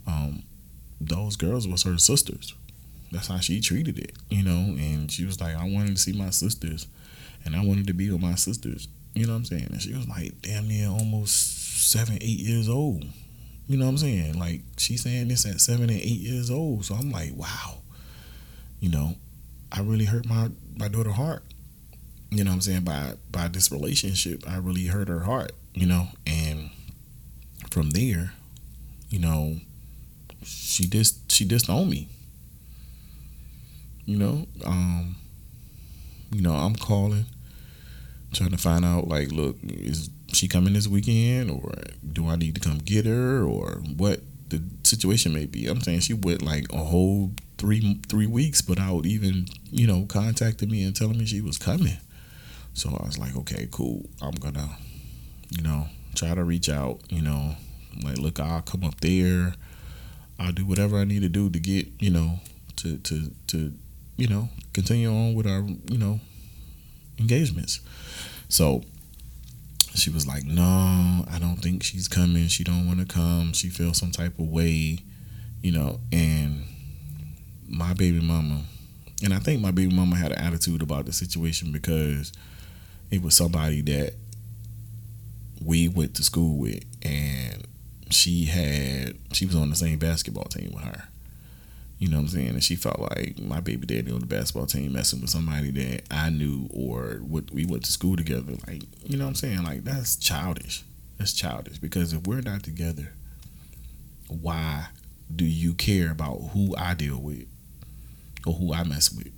[0.05, 0.43] um
[0.99, 2.53] those girls was her sisters.
[3.11, 6.13] That's how she treated it, you know, and she was like I wanted to see
[6.13, 6.87] my sisters
[7.45, 9.67] and I wanted to be with my sisters you know what I'm saying?
[9.71, 13.05] And she was like damn near almost seven, eight years old.
[13.67, 14.37] You know what I'm saying?
[14.37, 16.85] Like she's saying this at seven and eight years old.
[16.85, 17.77] So I'm like, wow.
[18.81, 19.15] You know,
[19.71, 21.43] I really hurt my my daughter heart.
[22.29, 22.83] You know what I'm saying?
[22.83, 26.69] By by this relationship, I really hurt her heart, you know, and
[27.69, 28.33] from there,
[29.09, 29.55] you know,
[30.45, 32.07] she just she disowned me.
[34.05, 35.15] You know, um,
[36.31, 37.25] you know, I'm calling
[38.33, 41.71] trying to find out like, look, is she coming this weekend, or
[42.11, 45.67] do I need to come get her, or what the situation may be.
[45.67, 50.69] I'm saying she went like a whole three three weeks without even you know contacting
[50.69, 51.97] me and telling me she was coming.
[52.73, 54.09] So I was like, okay, cool.
[54.21, 54.69] I'm gonna,
[55.49, 56.99] you know, try to reach out.
[57.09, 57.55] You know,
[58.03, 59.53] like, look, I'll come up there.
[60.39, 62.39] I'll do whatever I need to do to get, you know,
[62.77, 63.73] to to to,
[64.17, 66.19] you know, continue on with our, you know,
[67.17, 67.79] engagements.
[68.49, 68.83] So
[69.95, 72.47] she was like, "No, I don't think she's coming.
[72.47, 73.53] She don't want to come.
[73.53, 74.99] She feels some type of way,
[75.61, 76.63] you know." And
[77.67, 78.63] my baby mama,
[79.23, 82.33] and I think my baby mama had an attitude about the situation because
[83.09, 84.13] it was somebody that
[85.63, 87.65] we went to school with, and
[88.09, 91.07] she had she was on the same basketball team with her.
[91.97, 92.49] You know what I'm saying?
[92.49, 96.03] And she felt like my baby daddy on the basketball team messing with somebody that
[96.11, 98.53] I knew or what we went to school together.
[98.67, 99.63] Like, you know what I'm saying?
[99.63, 100.83] Like that's childish.
[101.17, 103.13] That's childish because if we're not together,
[104.27, 104.87] why
[105.33, 107.47] do you care about who I deal with
[108.45, 109.31] or who I mess with?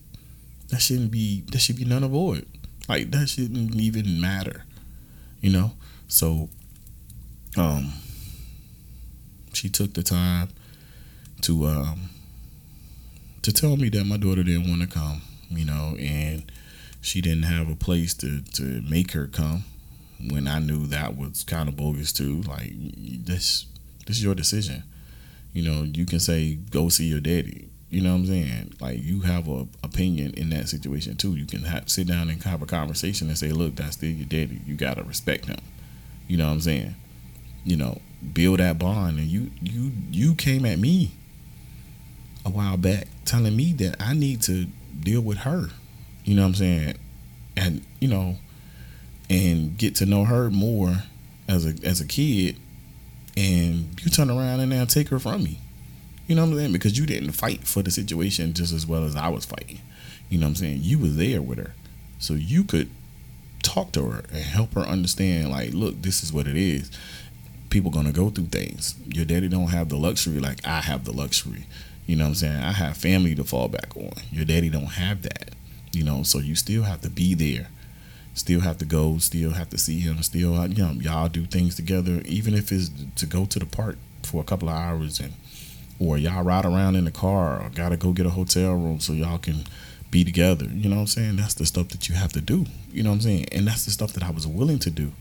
[0.69, 2.47] That shouldn't be that should be none of void.
[2.89, 4.65] Like that shouldn't even matter.
[5.41, 5.71] You know?
[6.07, 6.49] So
[7.55, 7.93] um
[9.57, 10.49] she took the time
[11.41, 12.09] to um
[13.41, 16.51] to tell me that my daughter didn't want to come, you know, and
[17.01, 19.63] she didn't have a place to to make her come
[20.29, 22.41] when I knew that was kind of bogus too.
[22.41, 22.71] Like
[23.25, 23.65] this
[24.05, 24.83] this is your decision.
[25.53, 27.69] You know, you can say go see your daddy.
[27.89, 28.73] You know what I'm saying?
[28.79, 31.35] Like you have a opinion in that situation too.
[31.35, 34.27] You can have, sit down and have a conversation and say, "Look, that's still your
[34.27, 34.61] daddy.
[34.65, 35.59] You gotta respect him."
[36.27, 36.95] You know what I'm saying?
[37.67, 37.99] You know,
[38.33, 39.19] build that bond.
[39.19, 41.11] And you you you came at me
[42.45, 45.67] a while back telling me that I need to deal with her.
[46.23, 46.97] You know what I'm saying?
[47.57, 48.37] And you know,
[49.29, 51.03] and get to know her more
[51.49, 52.55] as a as a kid.
[53.35, 55.59] And you turn around and now take her from me.
[56.25, 56.71] You know what I'm saying?
[56.71, 59.79] Because you didn't fight for the situation just as well as I was fighting.
[60.29, 60.79] You know what I'm saying?
[60.81, 61.73] You were there with her.
[62.17, 62.89] So you could
[63.61, 66.89] talk to her and help her understand like, look, this is what it is.
[67.77, 68.95] People gonna go through things.
[69.05, 71.67] Your daddy don't have the luxury like I have the luxury.
[72.07, 72.63] You know what I'm saying?
[72.63, 74.13] I have family to fall back on.
[74.31, 75.51] Your daddy don't have that.
[75.91, 77.67] You know, so you still have to be there.
[78.33, 81.75] Still have to go, still have to see him, still you know, y'all do things
[81.75, 85.33] together, even if it's to go to the park for a couple of hours and
[85.99, 89.13] or y'all ride around in the car or gotta go get a hotel room so
[89.13, 89.65] y'all can
[90.09, 90.65] be together.
[90.65, 91.35] You know what I'm saying?
[91.35, 92.65] That's the stuff that you have to do.
[92.91, 93.45] You know what I'm saying?
[93.51, 95.11] And that's the stuff that I was willing to do.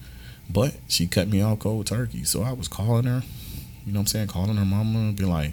[0.48, 2.24] But she cut me off cold turkey.
[2.24, 3.22] So I was calling her,
[3.84, 4.28] you know what I'm saying?
[4.28, 5.52] Calling her mama and be like,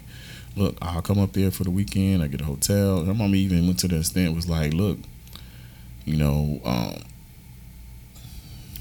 [0.56, 2.22] look, I'll come up there for the weekend.
[2.22, 3.04] I get a hotel.
[3.04, 4.98] Her mama even went to the extent was like, look,
[6.04, 7.02] you know, um,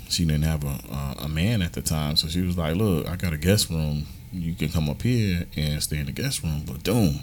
[0.09, 3.07] she didn't have a, a a man at the time, so she was like, look,
[3.07, 4.05] I got a guest room.
[4.31, 6.63] You can come up here and stay in the guest room.
[6.65, 7.21] But boom,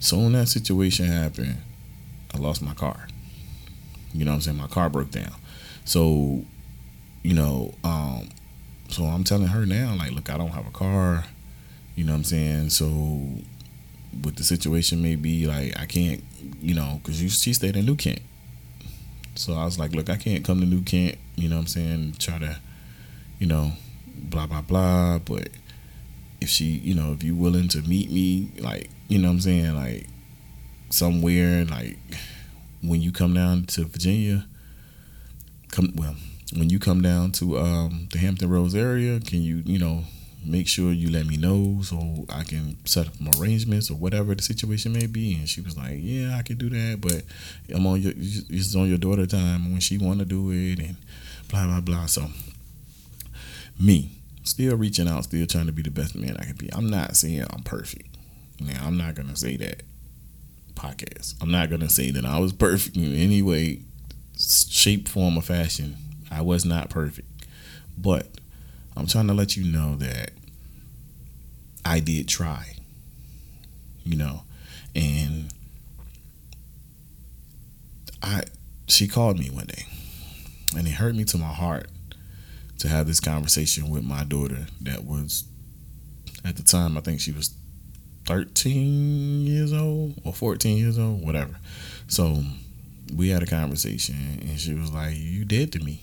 [0.00, 1.58] soon that situation happened,
[2.34, 3.08] I lost my car.
[4.12, 4.56] You know what I'm saying?
[4.56, 5.32] My car broke down.
[5.84, 6.44] So,
[7.22, 8.28] you know, um,
[8.88, 11.24] so I'm telling her now, like, look, I don't have a car.
[11.94, 12.70] You know what I'm saying?
[12.70, 12.86] So,
[14.22, 16.22] what the situation may be, like, I can't,
[16.60, 18.20] you know, because she stayed in New Kent.
[19.34, 21.66] So I was like, look, I can't come to New Kent, you know what I'm
[21.68, 22.14] saying?
[22.18, 22.58] Try to,
[23.38, 23.72] you know,
[24.16, 25.18] blah, blah, blah.
[25.18, 25.48] But
[26.40, 29.40] if she, you know, if you willing to meet me, like, you know what I'm
[29.40, 29.74] saying?
[29.74, 30.06] Like,
[30.90, 31.98] somewhere, like,
[32.82, 34.46] when you come down to Virginia,
[35.70, 36.16] come, well,
[36.54, 40.04] when you come down to um, the Hampton Roads area, can you, you know,
[40.44, 44.34] make sure you let me know so I can set up some arrangements or whatever
[44.34, 45.34] the situation may be.
[45.34, 47.22] And she was like, "Yeah, I can do that, but
[47.74, 50.96] I'm on your it's on your daughter time when she want to do it and
[51.48, 52.28] blah blah blah." So
[53.78, 54.12] me
[54.44, 56.72] still reaching out, still trying to be the best man I can be.
[56.72, 58.16] I'm not saying I'm perfect.
[58.60, 59.82] Now I'm not gonna say that
[60.74, 61.34] podcast.
[61.40, 63.82] I'm not gonna say that I was perfect in any way,
[64.38, 65.96] shape, form, or fashion.
[66.30, 67.28] I was not perfect,
[67.96, 68.26] but
[68.96, 70.30] I'm trying to let you know that
[71.84, 72.74] I did try.
[74.04, 74.42] You know,
[74.94, 75.52] and
[78.22, 78.42] I
[78.86, 79.84] she called me one day,
[80.76, 81.88] and it hurt me to my heart
[82.78, 85.44] to have this conversation with my daughter that was
[86.44, 87.54] at the time I think she was
[88.26, 91.56] 13 years old or 14 years old, whatever.
[92.08, 92.42] So
[93.16, 96.02] we had a conversation and she was like, You did to me.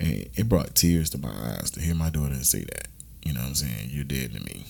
[0.00, 2.88] And it brought tears to my eyes to hear my daughter say that.
[3.24, 3.90] You know what I'm saying?
[3.90, 4.64] You're dead to me.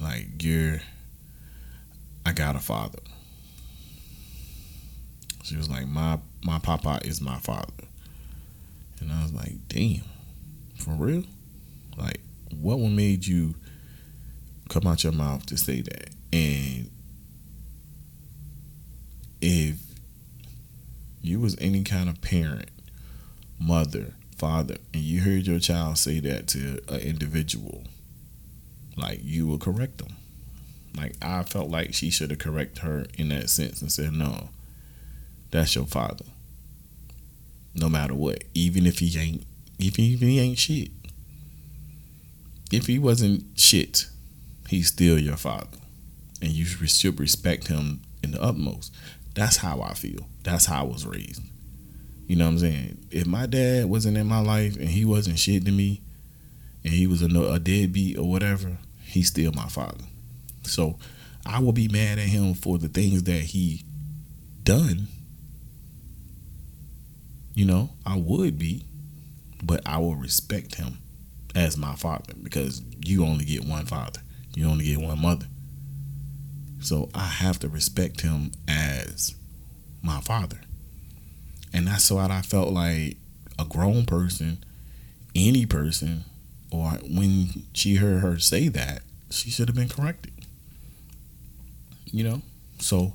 [0.00, 0.80] Like you're
[2.24, 2.98] I got a father.
[5.44, 7.86] She was like, My my papa is my father.
[9.00, 10.02] And I was like, damn,
[10.76, 11.24] for real?
[11.96, 12.20] Like,
[12.60, 13.54] what made you
[14.68, 16.10] come out your mouth to say that?
[16.32, 16.90] And
[19.40, 19.76] if
[21.22, 22.70] you was any kind of parent,
[23.58, 27.84] mother, father, and you heard your child say that to an individual,
[28.96, 30.16] like you will correct them.
[30.96, 34.48] Like I felt like she should have corrected her in that sense and said, "No,
[35.50, 36.24] that's your father."
[37.74, 39.44] No matter what, even if he ain't,
[39.78, 40.90] he, if he ain't shit,
[42.72, 44.06] if he wasn't shit,
[44.68, 45.78] he's still your father,
[46.40, 48.94] and you should respect him in the utmost.
[49.34, 50.26] That's how I feel.
[50.42, 51.42] That's how I was raised.
[52.26, 53.06] You know what I'm saying?
[53.10, 56.00] If my dad wasn't in my life and he wasn't shit to me,
[56.84, 60.04] and he was a, a deadbeat or whatever, he's still my father.
[60.62, 60.98] So
[61.44, 63.84] I will be mad at him for the things that he
[64.62, 65.08] done.
[67.54, 68.84] You know, I would be,
[69.62, 70.98] but I will respect him
[71.54, 74.20] as my father because you only get one father.
[74.54, 75.46] You only get one mother.
[76.80, 79.34] So I have to respect him as
[80.02, 80.60] my father.
[81.72, 83.16] And that's what I felt like
[83.58, 84.64] a grown person,
[85.34, 86.24] any person,
[86.70, 90.32] or when she heard her say that, she should have been corrected.
[92.06, 92.42] You know?
[92.78, 93.14] So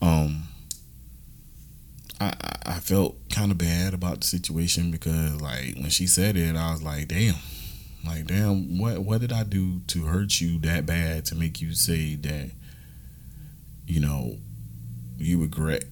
[0.00, 0.44] um
[2.20, 2.32] I,
[2.64, 6.70] I felt kind of bad about the situation because like when she said it, I
[6.70, 7.34] was like, damn,
[8.06, 11.74] like damn, what what did I do to hurt you that bad to make you
[11.74, 12.50] say that,
[13.86, 14.38] you know,
[15.18, 15.84] you regret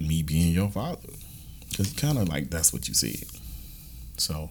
[0.00, 1.08] me being your father?
[1.70, 3.24] Because kind of like that's what you said.
[4.16, 4.50] So,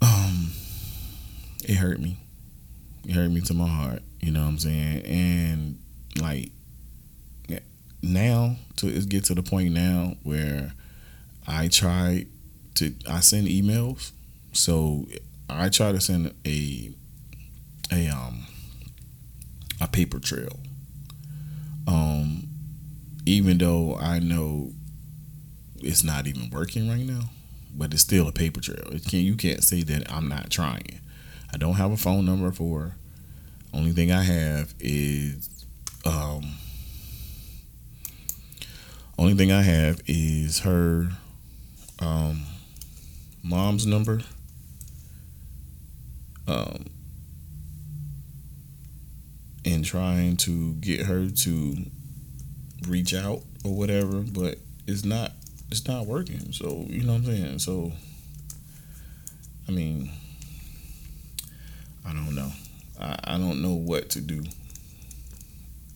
[0.00, 0.52] um,
[1.64, 2.18] it hurt me.
[3.06, 4.02] It hurt me to my heart.
[4.20, 5.04] You know what I'm saying?
[5.06, 5.78] And
[6.20, 6.52] like
[8.02, 10.72] now to get to the point now where
[11.46, 12.26] I try
[12.76, 14.12] to I send emails.
[14.52, 15.06] So
[15.48, 16.90] I try to send a
[17.92, 18.46] a um
[19.80, 20.58] a paper trail.
[21.86, 22.48] Um
[23.26, 24.72] even though I know
[25.76, 27.30] it's not even working right now,
[27.74, 28.88] but it's still a paper trail.
[28.92, 31.00] It can you can't say that I'm not trying.
[31.52, 32.96] I don't have a phone number for.
[33.72, 35.48] Only thing I have is
[36.04, 36.54] um
[39.20, 41.10] only thing I have is her
[41.98, 42.40] um,
[43.42, 44.22] mom's number.
[46.48, 46.86] Um,
[49.64, 51.76] and trying to get her to
[52.88, 55.32] reach out or whatever, but it's not
[55.70, 56.52] it's not working.
[56.52, 57.58] So you know what I'm saying.
[57.60, 57.92] So
[59.68, 60.10] I mean,
[62.06, 62.50] I don't know.
[63.00, 64.42] I, I don't know what to do,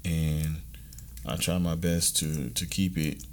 [0.05, 0.57] and
[1.27, 3.25] I try my best to to keep it,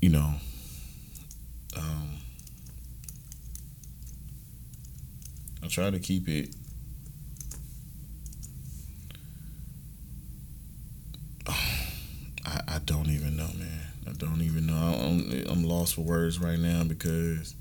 [0.00, 0.32] you know,
[1.76, 2.18] um,
[5.62, 6.54] I try to keep it.
[12.44, 13.80] I, I don't even know, man.
[14.08, 14.74] I don't even know.
[14.74, 17.54] I'm, I'm lost for words right now because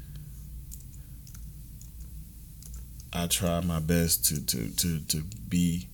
[3.13, 5.87] I try my best to, to, to, to be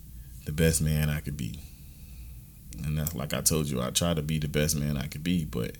[0.45, 1.59] the best man I could be
[2.83, 5.23] and that's like I told you, I try to be the best man I could
[5.23, 5.75] be, but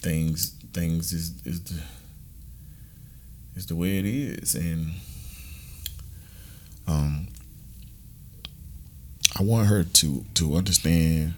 [0.00, 1.80] things things is is the
[3.54, 4.92] is the way it is, and
[6.86, 7.28] um,
[9.38, 11.34] I want her to to understand.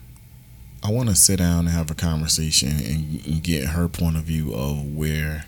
[0.84, 4.54] I want to sit down and have a conversation and, get her point of view
[4.54, 5.46] of where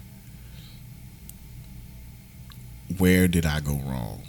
[2.98, 4.22] where did I go wrong.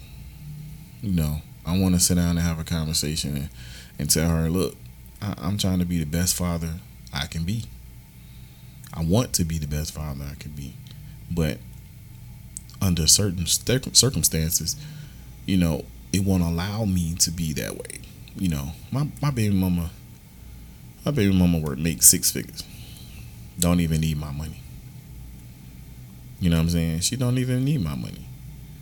[1.01, 3.49] You know, I want to sit down and have a conversation and
[3.97, 4.75] and tell her, look,
[5.21, 6.73] I, I'm trying to be the best father
[7.13, 7.63] I can be.
[8.93, 10.73] I want to be the best father I can be,
[11.31, 11.59] but
[12.81, 14.75] under certain circumstances,
[15.45, 18.01] you know, it won't allow me to be that way.
[18.35, 19.91] You know, my my baby mama,
[21.07, 22.65] my baby mama work makes six figures,
[23.57, 24.59] don't even need my money.
[26.41, 26.99] You know what I'm saying?
[26.99, 28.25] She don't even need my money.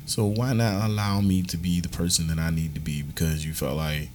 [0.08, 3.46] So why not allow me to be the person that I need to be because
[3.46, 4.10] you felt like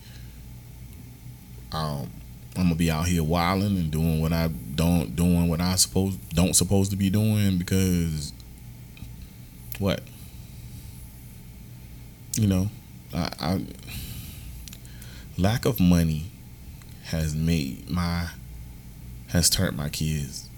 [1.71, 2.11] um,
[2.57, 6.17] I'm gonna be out here wilding and doing what I don't doing what I suppose
[6.35, 8.33] don't supposed to be doing because
[9.79, 10.01] what
[12.37, 12.71] you know
[13.15, 13.65] I, I
[15.39, 16.31] lack of money
[17.11, 18.29] has made my
[19.29, 20.49] has turned my kids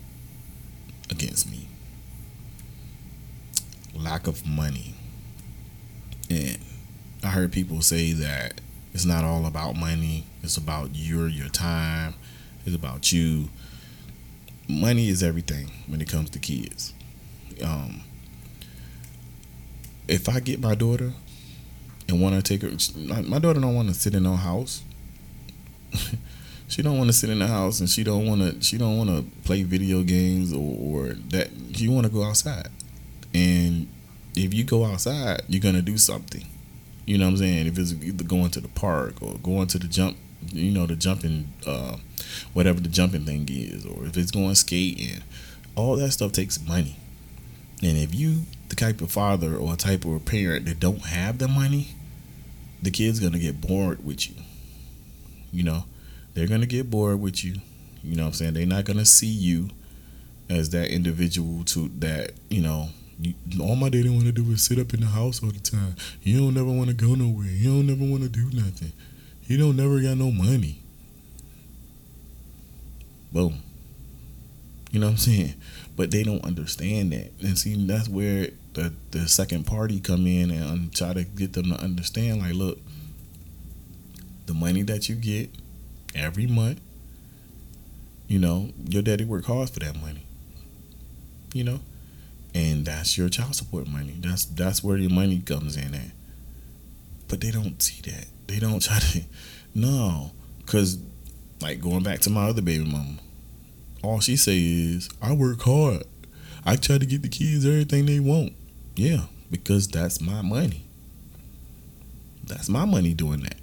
[1.11, 1.69] against me
[3.95, 4.95] lack of money
[6.31, 6.59] and
[7.23, 8.61] I heard people say that
[8.93, 10.25] it's not all about money.
[10.43, 12.15] It's about your your time.
[12.67, 13.49] It's about you.
[14.69, 16.93] Money is everything when it comes to kids.
[17.63, 18.03] Um,
[20.09, 21.13] if I get my daughter
[22.09, 24.83] and want to take her, my daughter don't want to sit in no house.
[26.73, 28.63] she don't want to sit in the house, and she don't want to.
[28.63, 31.51] She don't want to play video games or, or that.
[31.75, 32.69] She want to go outside,
[33.35, 33.89] and
[34.35, 36.47] if you go outside, you're gonna do something.
[37.05, 37.67] You know what I'm saying?
[37.67, 40.17] If it's either going to the park or going to the jump,
[40.51, 41.99] you know, the jumping, uh,
[42.55, 45.23] whatever the jumping thing is, or if it's going skating,
[45.77, 46.97] all that stuff takes money.
[47.83, 51.49] And if you the type of father or type of parent that don't have the
[51.49, 51.89] money,
[52.81, 54.37] the kid's gonna get bored with you.
[55.53, 55.85] You know,
[56.35, 57.57] they're gonna get bored with you.
[58.03, 58.55] You know what I'm saying?
[58.55, 59.71] They're not gonna see you
[60.49, 62.89] as that individual to that, you know,
[63.61, 65.95] all my daddy want to do is sit up in the house all the time.
[66.23, 67.47] You don't never want to go nowhere.
[67.47, 68.93] You don't never want to do nothing.
[69.47, 70.81] You don't never got no money.
[73.33, 73.63] Boom.
[74.91, 75.55] You know what I'm saying?
[75.97, 77.33] But they don't understand that.
[77.41, 81.71] And see, that's where the, the second party come in and try to get them
[81.71, 82.79] to understand, like, look,
[84.47, 85.51] the money that you get
[86.15, 86.81] every month,
[88.29, 90.27] you know, your daddy worked hard for that money.
[91.53, 91.81] You know?
[92.55, 94.17] And that's your child support money.
[94.21, 96.11] That's that's where your money comes in at.
[97.29, 98.27] But they don't see that.
[98.47, 99.23] They don't try to
[99.75, 100.33] no.
[100.67, 100.99] Cause
[101.61, 103.19] like going back to my other baby mama,
[104.03, 106.05] all she say is, I work hard.
[106.65, 108.53] I try to get the kids everything they want.
[108.97, 110.85] Yeah, because that's my money.
[112.45, 113.57] That's my money doing that.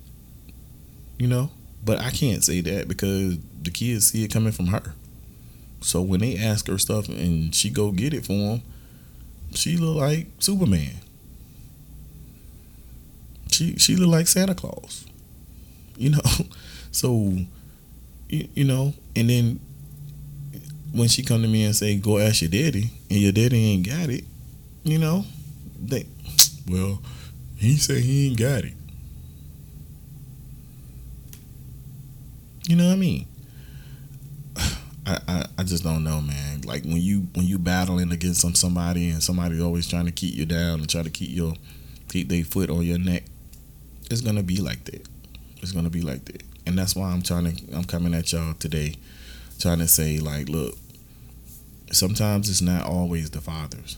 [1.18, 1.52] You know?
[1.84, 4.94] But I can't say that because the kids see it coming from her.
[5.82, 8.62] So when they ask her stuff and she go get it for them,
[9.54, 10.96] she look like Superman.
[13.52, 15.06] She she look like Santa Claus.
[16.00, 16.22] You know,
[16.94, 17.36] so
[18.30, 19.60] you, you know, and then
[20.94, 23.86] when she come to me and say, "Go ask your daddy," and your daddy ain't
[23.86, 24.24] got it,
[24.86, 25.26] you know,
[25.78, 26.06] they
[26.70, 27.02] well,
[27.58, 28.79] he say he ain't got it.
[32.70, 33.26] You know what I mean?
[35.08, 36.62] I, I, I just don't know, man.
[36.62, 40.36] Like when you when you battling against some somebody and somebody always trying to keep
[40.36, 41.56] you down and try to keep your
[42.10, 43.24] keep their foot on your neck,
[44.12, 45.04] it's gonna be like that.
[45.64, 48.54] It's gonna be like that, and that's why I'm trying to I'm coming at y'all
[48.54, 48.94] today,
[49.60, 50.78] trying to say like, look,
[51.92, 53.98] sometimes it's not always the fathers.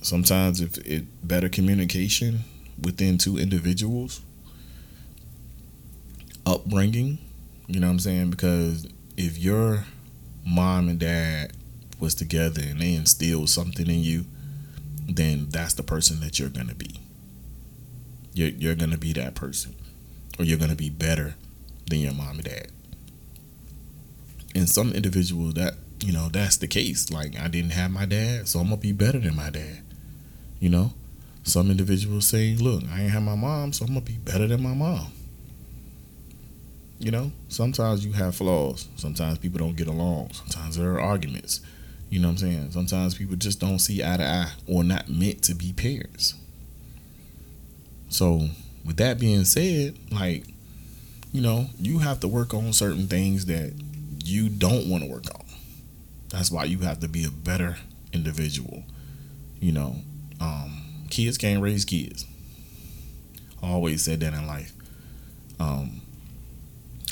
[0.00, 2.44] Sometimes if it better communication
[2.82, 4.22] within two individuals,
[6.50, 7.18] upbringing,
[7.68, 8.30] you know what I'm saying?
[8.30, 9.84] Because if your
[10.44, 11.52] mom and dad
[12.00, 14.24] was together and they instilled something in you,
[15.08, 17.00] then that's the person that you're gonna be.
[18.34, 19.74] You're you're gonna be that person,
[20.38, 21.34] or you're gonna be better
[21.88, 22.68] than your mom and dad.
[24.54, 27.10] And some individuals that you know that's the case.
[27.10, 29.82] Like I didn't have my dad, so I'm gonna be better than my dad.
[30.58, 30.92] You know,
[31.44, 34.62] some individuals say, "Look, I ain't have my mom, so I'm gonna be better than
[34.62, 35.12] my mom."
[37.00, 38.86] You know, sometimes you have flaws.
[38.96, 40.32] Sometimes people don't get along.
[40.32, 41.60] Sometimes there are arguments.
[42.10, 42.70] You know what I'm saying?
[42.72, 46.34] Sometimes people just don't see eye to eye or not meant to be parents.
[48.10, 48.48] So,
[48.84, 50.44] with that being said, like,
[51.32, 53.72] you know, you have to work on certain things that
[54.24, 55.46] you don't want to work on.
[56.28, 57.78] That's why you have to be a better
[58.12, 58.84] individual.
[59.58, 59.96] You know,
[60.40, 62.26] um, kids can't raise kids.
[63.62, 64.72] I always said that in life.
[65.58, 66.00] Um,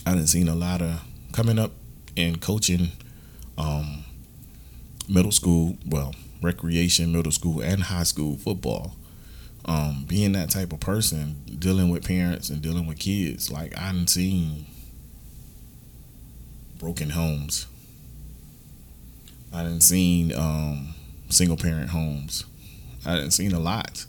[0.08, 1.02] I didn't seen a lot of
[1.32, 1.72] coming up
[2.16, 2.92] and coaching
[3.58, 4.06] um,
[5.06, 8.96] middle school, well, recreation, middle school, and high school football.
[9.66, 13.92] Um, being that type of person, dealing with parents and dealing with kids, like I
[13.92, 14.64] didn't seen
[16.78, 17.66] broken homes.
[19.52, 20.94] I didn't seen um,
[21.28, 22.46] single parent homes.
[23.04, 24.06] I didn't seen a lot.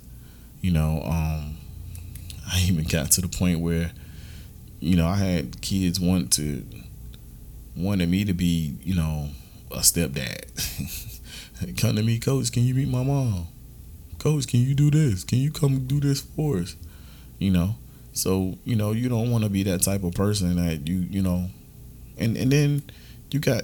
[0.62, 1.58] You know, um,
[2.48, 3.92] I even got to the point where
[4.80, 6.64] you know, I had kids want to
[7.76, 9.30] wanted me to be, you know,
[9.72, 10.46] a stepdad.
[11.80, 13.48] come to me, coach, can you meet my mom?
[14.18, 15.24] Coach, can you do this?
[15.24, 16.76] Can you come do this for us?
[17.38, 17.76] You know.
[18.14, 21.22] So, you know, you don't want to be that type of person that you, you
[21.22, 21.50] know,
[22.18, 22.84] and and then
[23.32, 23.64] you got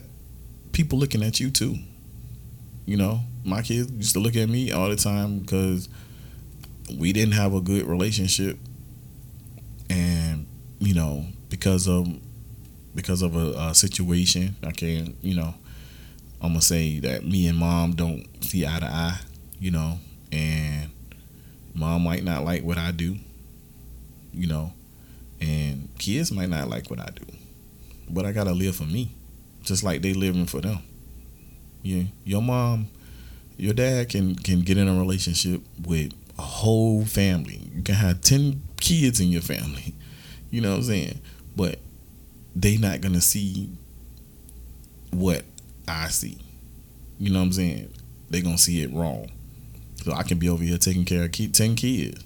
[0.72, 1.76] people looking at you too.
[2.86, 5.90] You know, my kids used to look at me all the time because
[6.98, 8.60] we didn't have a good relationship
[9.90, 10.46] and
[10.86, 12.08] you know, because of
[12.94, 15.56] because of a, a situation, I can't, you know,
[16.40, 19.20] I'm gonna say that me and mom don't see eye to eye,
[19.60, 19.98] you know,
[20.32, 20.92] and
[21.74, 23.18] mom might not like what I do,
[24.32, 24.74] you know,
[25.42, 27.26] and kids might not like what I do,
[28.08, 29.12] but I gotta live for me,
[29.64, 30.78] just like they living for them.
[31.82, 32.90] Yeah, your mom,
[33.58, 37.60] your dad can can get in a relationship with a whole family.
[37.76, 39.96] You can have ten kids in your family
[40.56, 41.20] you know what I'm saying?
[41.58, 41.80] But
[42.56, 43.70] they not gonna see
[45.12, 45.44] what
[45.86, 46.38] I see.
[47.20, 47.94] You know what I'm saying?
[48.30, 49.30] They gonna see it wrong.
[50.06, 52.24] So I can be over here taking care of ten kids.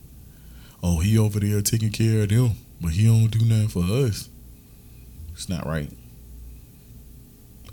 [0.84, 4.30] Oh, he over there taking care of them, but he don't do nothing for us.
[5.34, 5.92] It's not right.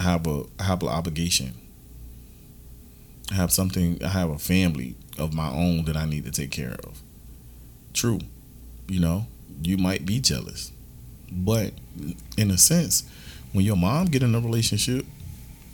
[0.01, 1.53] I have a I have an obligation.
[3.31, 4.03] I have something.
[4.03, 7.03] I have a family of my own that I need to take care of.
[7.93, 8.21] True,
[8.89, 9.27] you know
[9.63, 10.73] you might be jealous.
[11.31, 11.73] But
[12.37, 13.09] in a sense,
[13.53, 15.07] when your mom get in a relationship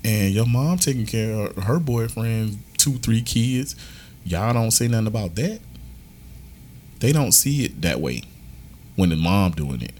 [0.05, 3.77] and your mom taking care of her boyfriend, two, three kids,
[4.25, 5.61] y'all don't say nothing about that.
[7.01, 8.23] They don't see it that way
[8.97, 9.95] when the mom doing it.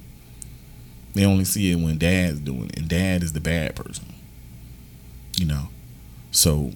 [1.15, 4.07] They only see it when dad's doing it, and dad is the bad person.
[5.37, 5.69] You know,
[6.31, 6.73] so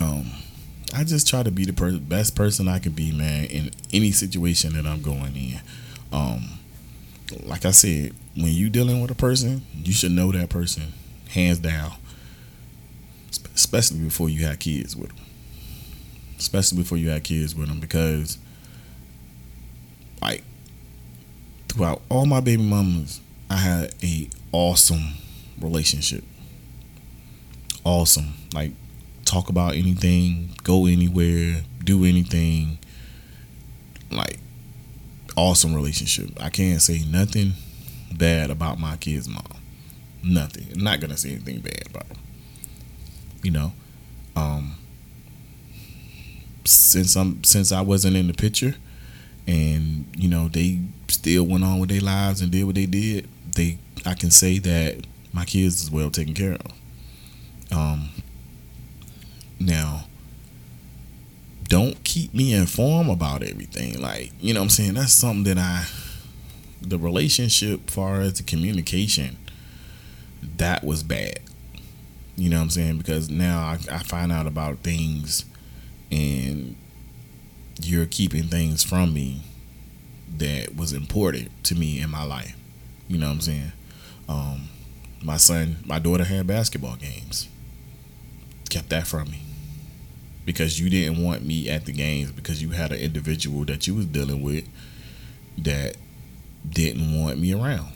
[0.00, 0.30] um,
[0.94, 4.12] I just try to be the per- best person I can be, man, in any
[4.12, 5.60] situation that I'm going in.
[6.14, 6.60] Um,
[7.42, 10.92] like I said, when you dealing with a person, you should know that person,
[11.30, 11.92] hands down.
[13.54, 15.26] Especially before you have kids with them.
[16.38, 18.38] Especially before you have kids with them, because
[20.22, 20.42] like
[21.68, 25.14] throughout all my baby mamas, I had a awesome
[25.60, 26.22] relationship.
[27.84, 28.34] Awesome.
[28.54, 28.72] Like
[29.24, 32.78] talk about anything, go anywhere, do anything.
[34.10, 34.38] Like
[35.36, 36.30] awesome relationship.
[36.40, 37.52] I can't say nothing
[38.16, 39.42] bad about my kid's mom.
[40.22, 40.66] Nothing.
[40.74, 42.18] I'm not gonna say anything bad about them.
[43.42, 43.72] You know,
[44.36, 44.76] um,
[46.64, 48.74] since I'm since I wasn't in the picture,
[49.46, 53.28] and you know they still went on with their lives and did what they did.
[53.54, 56.72] They, I can say that my kids is well taken care of.
[57.70, 58.08] Um,
[59.60, 60.06] now,
[61.68, 64.00] don't keep me informed about everything.
[64.00, 64.94] Like, you know what I'm saying?
[64.94, 65.86] That's something that I
[66.80, 69.38] the relationship far as the communication
[70.58, 71.40] that was bad.
[72.36, 72.98] You know what I'm saying?
[72.98, 75.46] Because now I, I find out about things
[76.12, 76.76] and
[77.80, 79.42] you're keeping things from me
[80.36, 82.56] that was important to me in my life.
[83.08, 83.72] You know what I'm saying?
[84.28, 84.68] Um,
[85.22, 87.48] my son, my daughter had basketball games.
[88.68, 89.40] Kept that from me
[90.44, 93.94] because you didn't want me at the games because you had an individual that you
[93.94, 94.68] was dealing with
[95.58, 95.96] that
[96.68, 97.92] didn't want me around.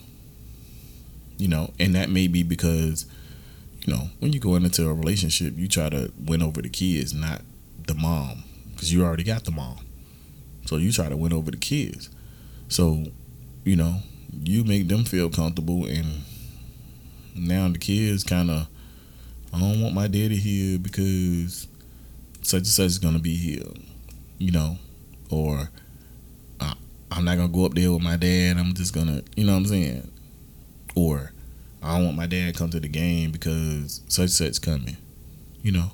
[1.36, 3.06] You know, and that may be because
[3.86, 7.14] you know when you go into a relationship, you try to win over the kids,
[7.14, 7.42] not
[7.86, 9.78] the mom, because you already got the mom.
[10.66, 12.10] So you try to win over the kids.
[12.68, 13.06] So,
[13.64, 14.02] you know,
[14.42, 16.22] you make them feel comfortable, and
[17.34, 18.68] now the kids kind of,
[19.52, 21.66] I don't want my daddy here because
[22.48, 23.62] such and such is gonna be here,
[24.38, 24.78] you know,
[25.30, 25.68] or
[26.60, 26.74] uh,
[27.12, 28.56] I'm not gonna go up there with my dad.
[28.56, 30.10] I'm just gonna, you know what I'm saying,
[30.94, 31.32] or
[31.82, 34.96] I don't want my dad to come to the game because such and such coming,
[35.62, 35.92] you know,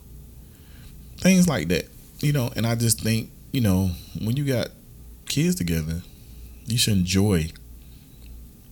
[1.19, 1.89] things like that,
[2.21, 2.53] you know.
[2.55, 3.91] And I just think, you know,
[4.23, 4.69] when you got
[5.27, 6.03] kids together,
[6.67, 7.51] you should enjoy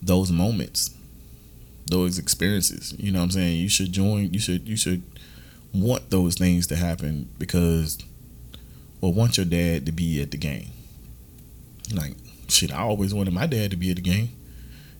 [0.01, 0.95] those moments,
[1.85, 2.95] those experiences.
[2.97, 3.59] You know what I'm saying?
[3.59, 4.33] You should join.
[4.33, 4.67] You should.
[4.69, 5.03] You should
[5.73, 7.97] want those things to happen because,
[9.01, 10.69] or want your dad to be at the game.
[11.93, 12.15] Like
[12.47, 14.29] shit, I always wanted my dad to be at the game,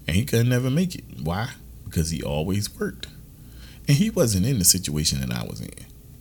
[0.07, 1.03] and he could never make it.
[1.21, 1.49] Why?
[1.85, 3.07] Because he always worked,
[3.87, 5.69] and he wasn't in the situation that I was in.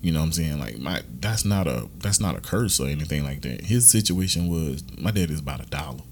[0.02, 0.58] You know what I'm saying?
[0.58, 3.62] Like my that's not a that's not a curse or anything like that.
[3.62, 6.02] His situation was my dad is about a dollar.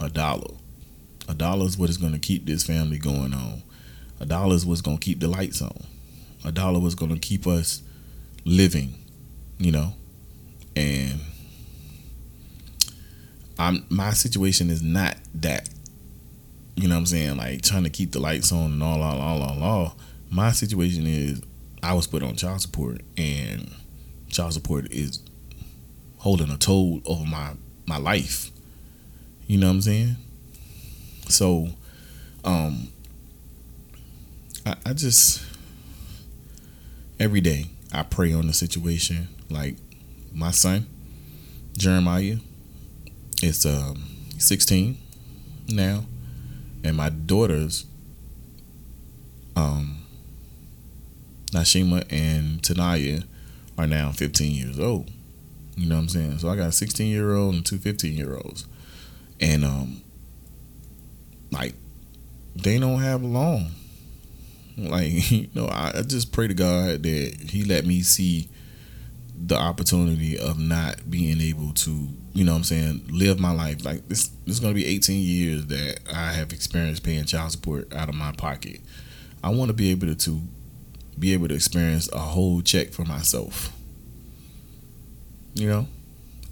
[0.00, 0.54] A dollar.
[1.28, 3.62] A dollar is what is gonna keep this family going on.
[4.18, 5.84] A dollar is what's gonna keep the lights on.
[6.44, 7.82] A dollar was gonna keep us
[8.44, 8.94] living,
[9.58, 9.94] you know.
[10.76, 11.20] And
[13.58, 15.68] I'm my situation is not that.
[16.76, 17.36] You know what I'm saying?
[17.36, 19.96] Like trying to keep the lights on and all all all all all.
[20.30, 21.42] My situation is
[21.82, 23.70] I was put on child support, and
[24.28, 25.20] child support is
[26.18, 27.52] holding a toll over my
[27.86, 28.50] my life.
[29.46, 30.16] You know what I'm saying?
[31.28, 31.68] So,
[32.44, 32.88] um,
[34.64, 35.42] I, I just
[37.20, 39.28] every day I pray on the situation.
[39.50, 39.76] Like
[40.32, 40.86] my son
[41.76, 42.36] Jeremiah
[43.42, 44.04] is um
[44.38, 44.96] 16
[45.68, 46.04] now,
[46.82, 47.84] and my daughters
[49.54, 49.98] um
[51.52, 53.24] Nashima and Tanaya
[53.76, 55.10] are now 15 years old.
[55.76, 56.38] You know what I'm saying?
[56.38, 58.66] So I got a 16 year old and two 15 year olds.
[59.40, 60.02] And um
[61.50, 61.74] like
[62.56, 63.72] they don't have long.
[64.88, 68.48] Like, you know, I, I just pray to God that He let me see
[69.42, 73.84] the opportunity of not being able to, you know what I'm saying, live my life.
[73.84, 77.92] Like this this is gonna be 18 years that I have experienced paying child support
[77.94, 78.80] out of my pocket.
[79.42, 80.42] I wanna be able to, to
[81.18, 83.72] be able to experience a whole check for myself.
[85.54, 85.86] You know?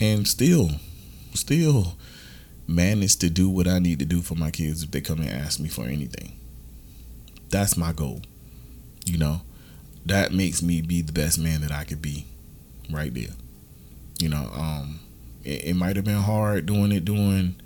[0.01, 0.71] And still,
[1.35, 1.95] still
[2.67, 5.31] manage to do what I need to do for my kids if they come and
[5.31, 6.39] ask me for anything.
[7.51, 8.23] That's my goal.
[9.05, 9.41] You know?
[10.07, 12.27] That makes me be the best man that I could be
[12.91, 13.35] right there.
[14.19, 15.01] You know, um
[15.45, 17.57] it, it might have been hard doing it during,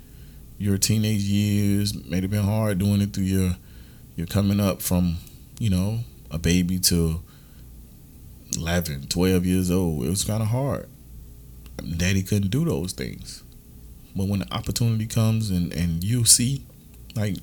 [0.57, 3.55] your teenage years, may have been hard doing it through your
[4.15, 5.17] you're coming up from,
[5.59, 7.21] you know, a baby to
[8.55, 10.05] 11, 12 years old.
[10.05, 10.87] It was kind of hard.
[11.97, 13.43] Daddy couldn't do those things.
[14.15, 16.63] But when the opportunity comes and, and you see,
[17.15, 17.37] like,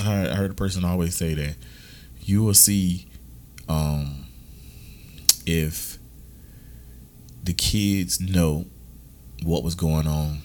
[0.00, 1.56] I, heard a person always say that
[2.20, 3.06] you will see
[3.68, 4.26] um,
[5.46, 5.98] if
[7.42, 8.66] the kids know
[9.42, 10.38] what was going on.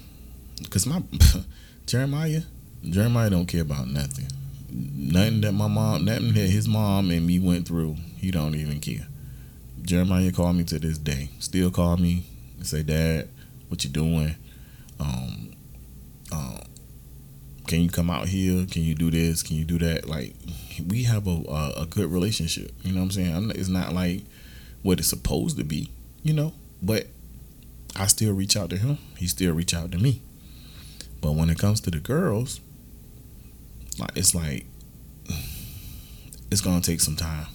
[0.62, 1.02] Because my
[1.86, 2.42] Jeremiah,
[2.84, 4.28] Jeremiah don't care about nothing
[4.72, 8.80] nothing that my mom, nothing that his mom and me went through, he don't even
[8.80, 9.08] care.
[9.82, 11.30] Jeremiah called me to this day.
[11.40, 12.24] Still call me
[12.58, 13.28] and say, Dad,
[13.68, 14.36] what you doing?
[15.00, 15.54] Um,
[16.32, 16.60] um,
[17.72, 18.66] can you come out here?
[18.66, 19.42] Can you do this?
[19.42, 20.06] Can you do that?
[20.06, 20.36] Like,
[20.90, 22.70] we have a, a, a good relationship.
[22.82, 23.34] You know what I'm saying?
[23.34, 24.24] I'm, it's not like
[24.84, 25.90] what it's supposed to be,
[26.22, 26.52] you know,
[26.82, 27.08] but
[27.96, 28.98] I still reach out to him.
[29.16, 30.22] He still reach out to me.
[31.22, 32.60] But when it comes to the girls,
[33.98, 34.66] like it's like
[36.52, 37.48] it's gonna take some time.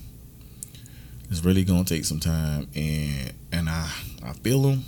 [1.29, 3.91] It's really gonna take some time, and and I
[4.25, 4.85] I feel them,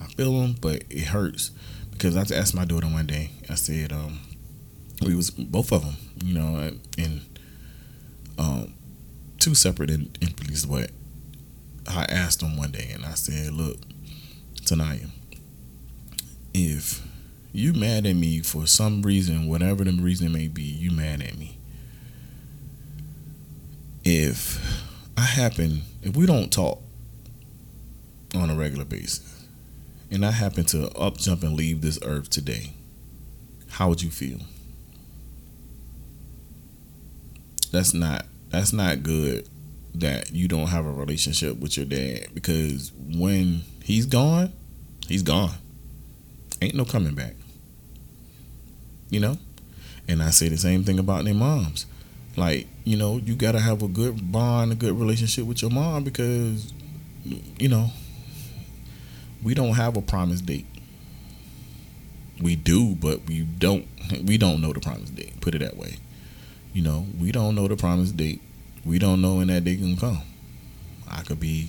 [0.00, 1.50] I feel them, but it hurts
[1.90, 3.32] because I asked my daughter one day.
[3.50, 4.20] I said, um,
[5.00, 7.22] we was both of them, you know, in
[8.38, 8.74] um,
[9.38, 10.90] two separate entities, but
[11.88, 13.78] I asked them one day, and I said, look,
[14.62, 15.08] Tanaya,
[16.52, 17.06] if
[17.52, 21.36] you mad at me for some reason, whatever the reason may be, you mad at
[21.36, 21.58] me.
[24.04, 24.60] If
[25.16, 26.80] I happen, if we don't talk
[28.34, 29.44] on a regular basis,
[30.10, 32.72] and I happen to up jump and leave this earth today,
[33.70, 34.40] how would you feel?
[37.70, 39.48] That's not that's not good
[39.94, 44.52] that you don't have a relationship with your dad because when he's gone,
[45.06, 45.54] he's gone.
[46.62, 47.34] Ain't no coming back
[49.10, 49.36] you know?
[50.08, 51.86] And I say the same thing about their moms.
[52.36, 55.70] Like, you know, you got to have a good bond, a good relationship with your
[55.70, 56.72] mom because,
[57.58, 57.90] you know,
[59.42, 60.66] we don't have a promised date.
[62.40, 63.86] We do, but we don't.
[64.24, 65.40] We don't know the promised date.
[65.40, 65.98] Put it that way.
[66.72, 68.40] You know, we don't know the promised date.
[68.84, 70.22] We don't know when that date can come.
[71.08, 71.68] I could be,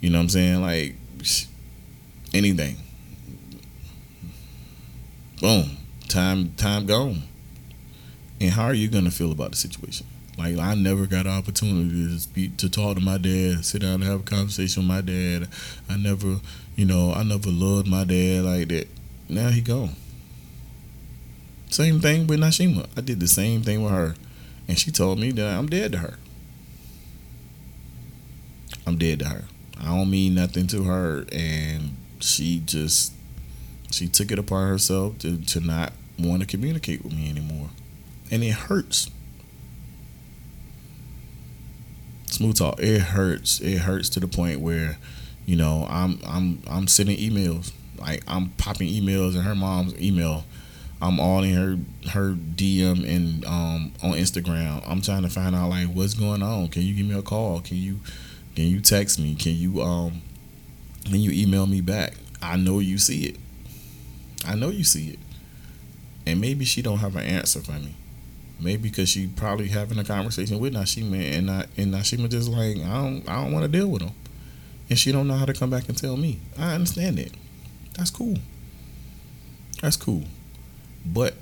[0.00, 0.94] you know, what I'm saying like
[2.34, 2.76] anything.
[5.40, 7.22] Boom time time gone.
[8.40, 10.06] And how are you gonna feel about the situation?
[10.36, 13.94] Like I never got an opportunity to speak to talk to my dad, sit down
[13.94, 15.48] and have a conversation with my dad.
[15.88, 16.36] I never,
[16.76, 18.88] you know, I never loved my dad like that.
[19.28, 19.94] Now he gone.
[21.70, 22.88] Same thing with Nashima.
[22.96, 24.14] I did the same thing with her,
[24.66, 26.18] and she told me that I'm dead to her.
[28.86, 29.44] I'm dead to her.
[29.78, 33.12] I don't mean nothing to her, and she just
[33.90, 37.70] she took it upon herself to, to not want to communicate with me anymore.
[38.30, 39.10] And it hurts.
[42.26, 42.80] Smooth talk.
[42.80, 43.60] It hurts.
[43.60, 44.98] It hurts to the point where,
[45.46, 47.72] you know, I'm I'm I'm sending emails.
[47.98, 50.44] Like I'm popping emails in her mom's email.
[51.00, 54.82] I'm all in her her DM and um on Instagram.
[54.86, 56.68] I'm trying to find out like what's going on.
[56.68, 57.60] Can you give me a call?
[57.60, 58.00] Can you
[58.56, 59.34] can you text me?
[59.34, 60.22] Can you um
[61.04, 62.14] can you email me back?
[62.42, 63.36] I know you see it.
[64.46, 65.18] I know you see it.
[66.26, 67.94] And maybe she don't have an answer for me.
[68.60, 72.76] Maybe because she probably having a conversation with Nashima and not and Nashima just like
[72.78, 74.12] I don't I don't want to deal with him,
[74.90, 76.40] and she don't know how to come back and tell me.
[76.58, 77.30] I understand that.
[77.96, 78.38] That's cool.
[79.80, 80.24] That's cool,
[81.04, 81.34] but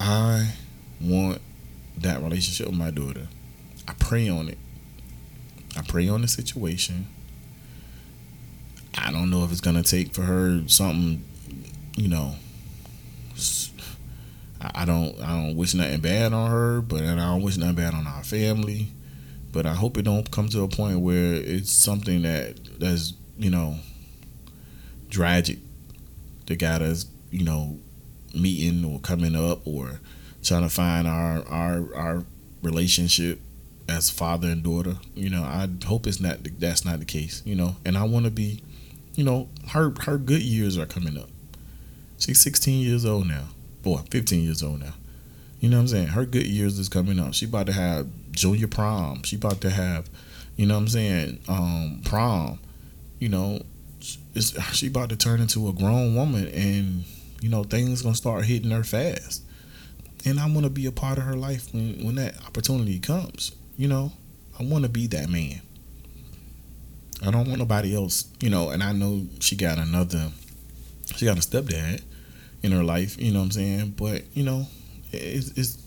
[0.00, 0.52] I
[1.00, 1.40] want
[1.98, 3.28] that relationship with my daughter.
[3.86, 4.58] I pray on it.
[5.76, 7.06] I pray on the situation.
[8.96, 11.24] I don't know if it's gonna take for her something
[11.96, 12.34] you know,
[14.60, 17.76] I don't I don't wish nothing bad on her, but and I don't wish nothing
[17.76, 18.88] bad on our family.
[19.52, 23.50] But I hope it don't come to a point where it's something that that's you
[23.50, 23.76] know
[25.10, 25.58] tragic
[26.46, 27.78] that got us you know
[28.34, 30.00] meeting or coming up or
[30.42, 32.24] trying to find our our our
[32.62, 33.40] relationship
[33.88, 34.96] as father and daughter.
[35.14, 37.42] You know, I hope it's not that's not the case.
[37.44, 38.62] You know, and I want to be,
[39.14, 41.28] you know, her her good years are coming up.
[42.18, 43.44] She's 16 years old now.
[43.82, 44.94] Boy, 15 years old now.
[45.60, 46.06] You know what I'm saying?
[46.08, 47.34] Her good years is coming up.
[47.34, 49.22] She about to have junior prom.
[49.22, 50.08] She about to have,
[50.56, 52.58] you know what I'm saying, um, prom.
[53.18, 53.62] You know,
[54.72, 57.04] she about to turn into a grown woman, and
[57.40, 59.42] you know things gonna start hitting her fast.
[60.26, 63.52] And I want to be a part of her life when when that opportunity comes.
[63.76, 64.12] You know,
[64.58, 65.60] I want to be that man.
[67.22, 68.28] I don't want nobody else.
[68.40, 70.30] You know, and I know she got another
[71.16, 72.02] she got a stepdad,
[72.64, 73.20] in her life.
[73.20, 73.94] You know what I'm saying?
[73.96, 74.66] But you know,
[75.12, 75.78] it's, it's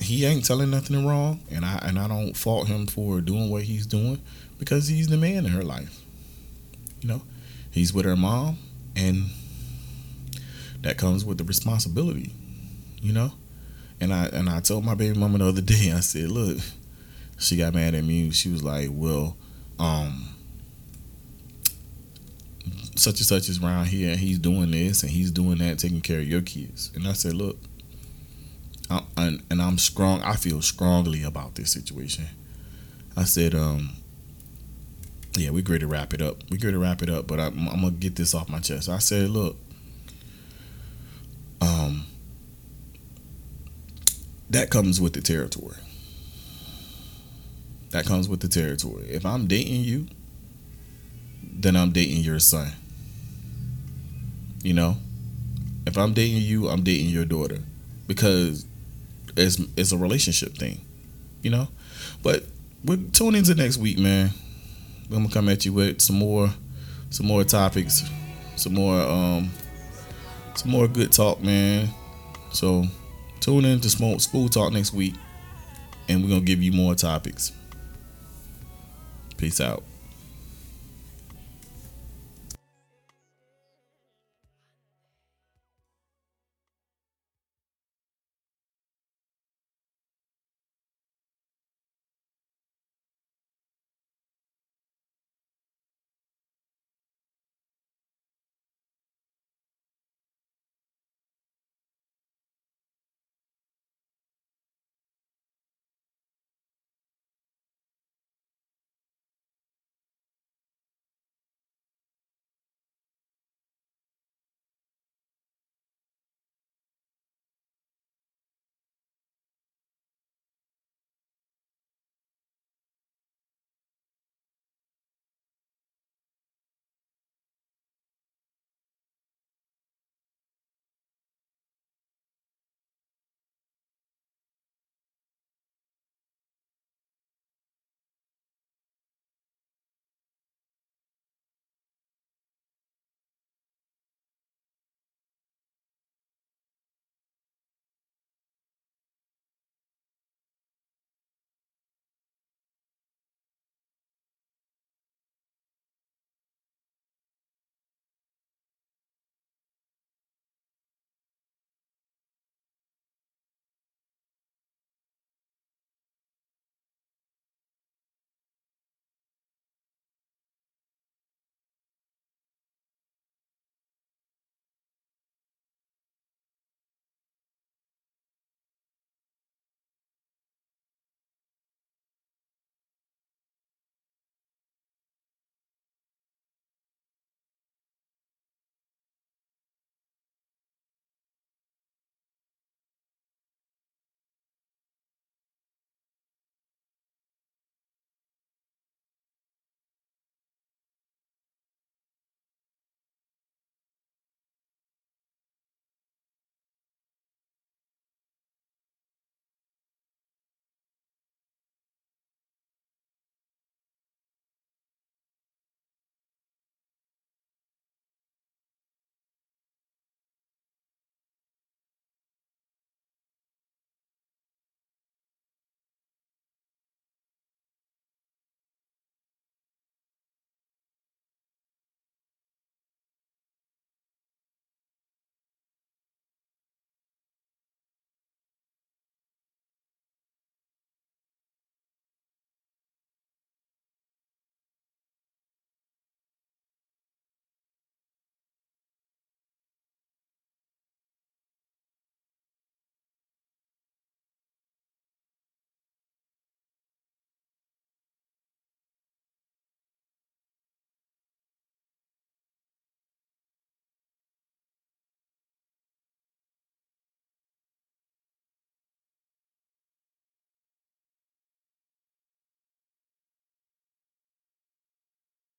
[0.00, 3.62] he ain't telling nothing wrong, and I and I don't fault him for doing what
[3.62, 4.20] he's doing
[4.58, 6.02] because he's the man in her life.
[7.00, 7.22] You know,
[7.70, 8.58] he's with her mom,
[8.96, 9.26] and
[10.80, 12.32] that comes with the responsibility.
[13.00, 13.32] You know,
[14.00, 16.58] and I and I told my baby mama the other day, I said, look,
[17.38, 18.30] she got mad at me.
[18.30, 19.36] She was like, well,
[19.78, 20.34] um,
[22.96, 26.00] such and such is around here, and he's doing this and he's doing that, taking
[26.00, 26.90] care of your kids.
[26.94, 27.56] And I said, look,
[28.90, 30.22] I, and, and I'm strong.
[30.22, 32.26] I feel strongly about this situation.
[33.16, 33.90] I said, um,
[35.36, 36.42] yeah, we're great to wrap it up.
[36.50, 38.88] We're great to wrap it up, but I'm, I'm gonna get this off my chest.
[38.88, 39.56] I said, look,
[41.60, 42.06] um,
[44.50, 45.76] that comes with the territory.
[47.90, 49.06] That comes with the territory.
[49.08, 50.06] If I'm dating you,
[51.42, 52.72] then I'm dating your son.
[54.62, 54.96] You know,
[55.86, 57.58] if I'm dating you, I'm dating your daughter
[58.06, 58.66] because
[59.36, 60.80] it's it's a relationship thing.
[61.42, 61.68] You know,
[62.22, 62.44] but
[62.84, 64.30] we're tune into next week, man.
[65.10, 66.50] I'm gonna come at you with some more,
[67.10, 68.02] some more topics,
[68.56, 69.50] some more, um,
[70.58, 71.88] some more good talk, man.
[72.52, 72.84] So
[73.40, 75.14] tune in to Smoke School Talk next week,
[76.08, 77.52] and we're gonna give you more topics.
[79.36, 79.82] Peace out.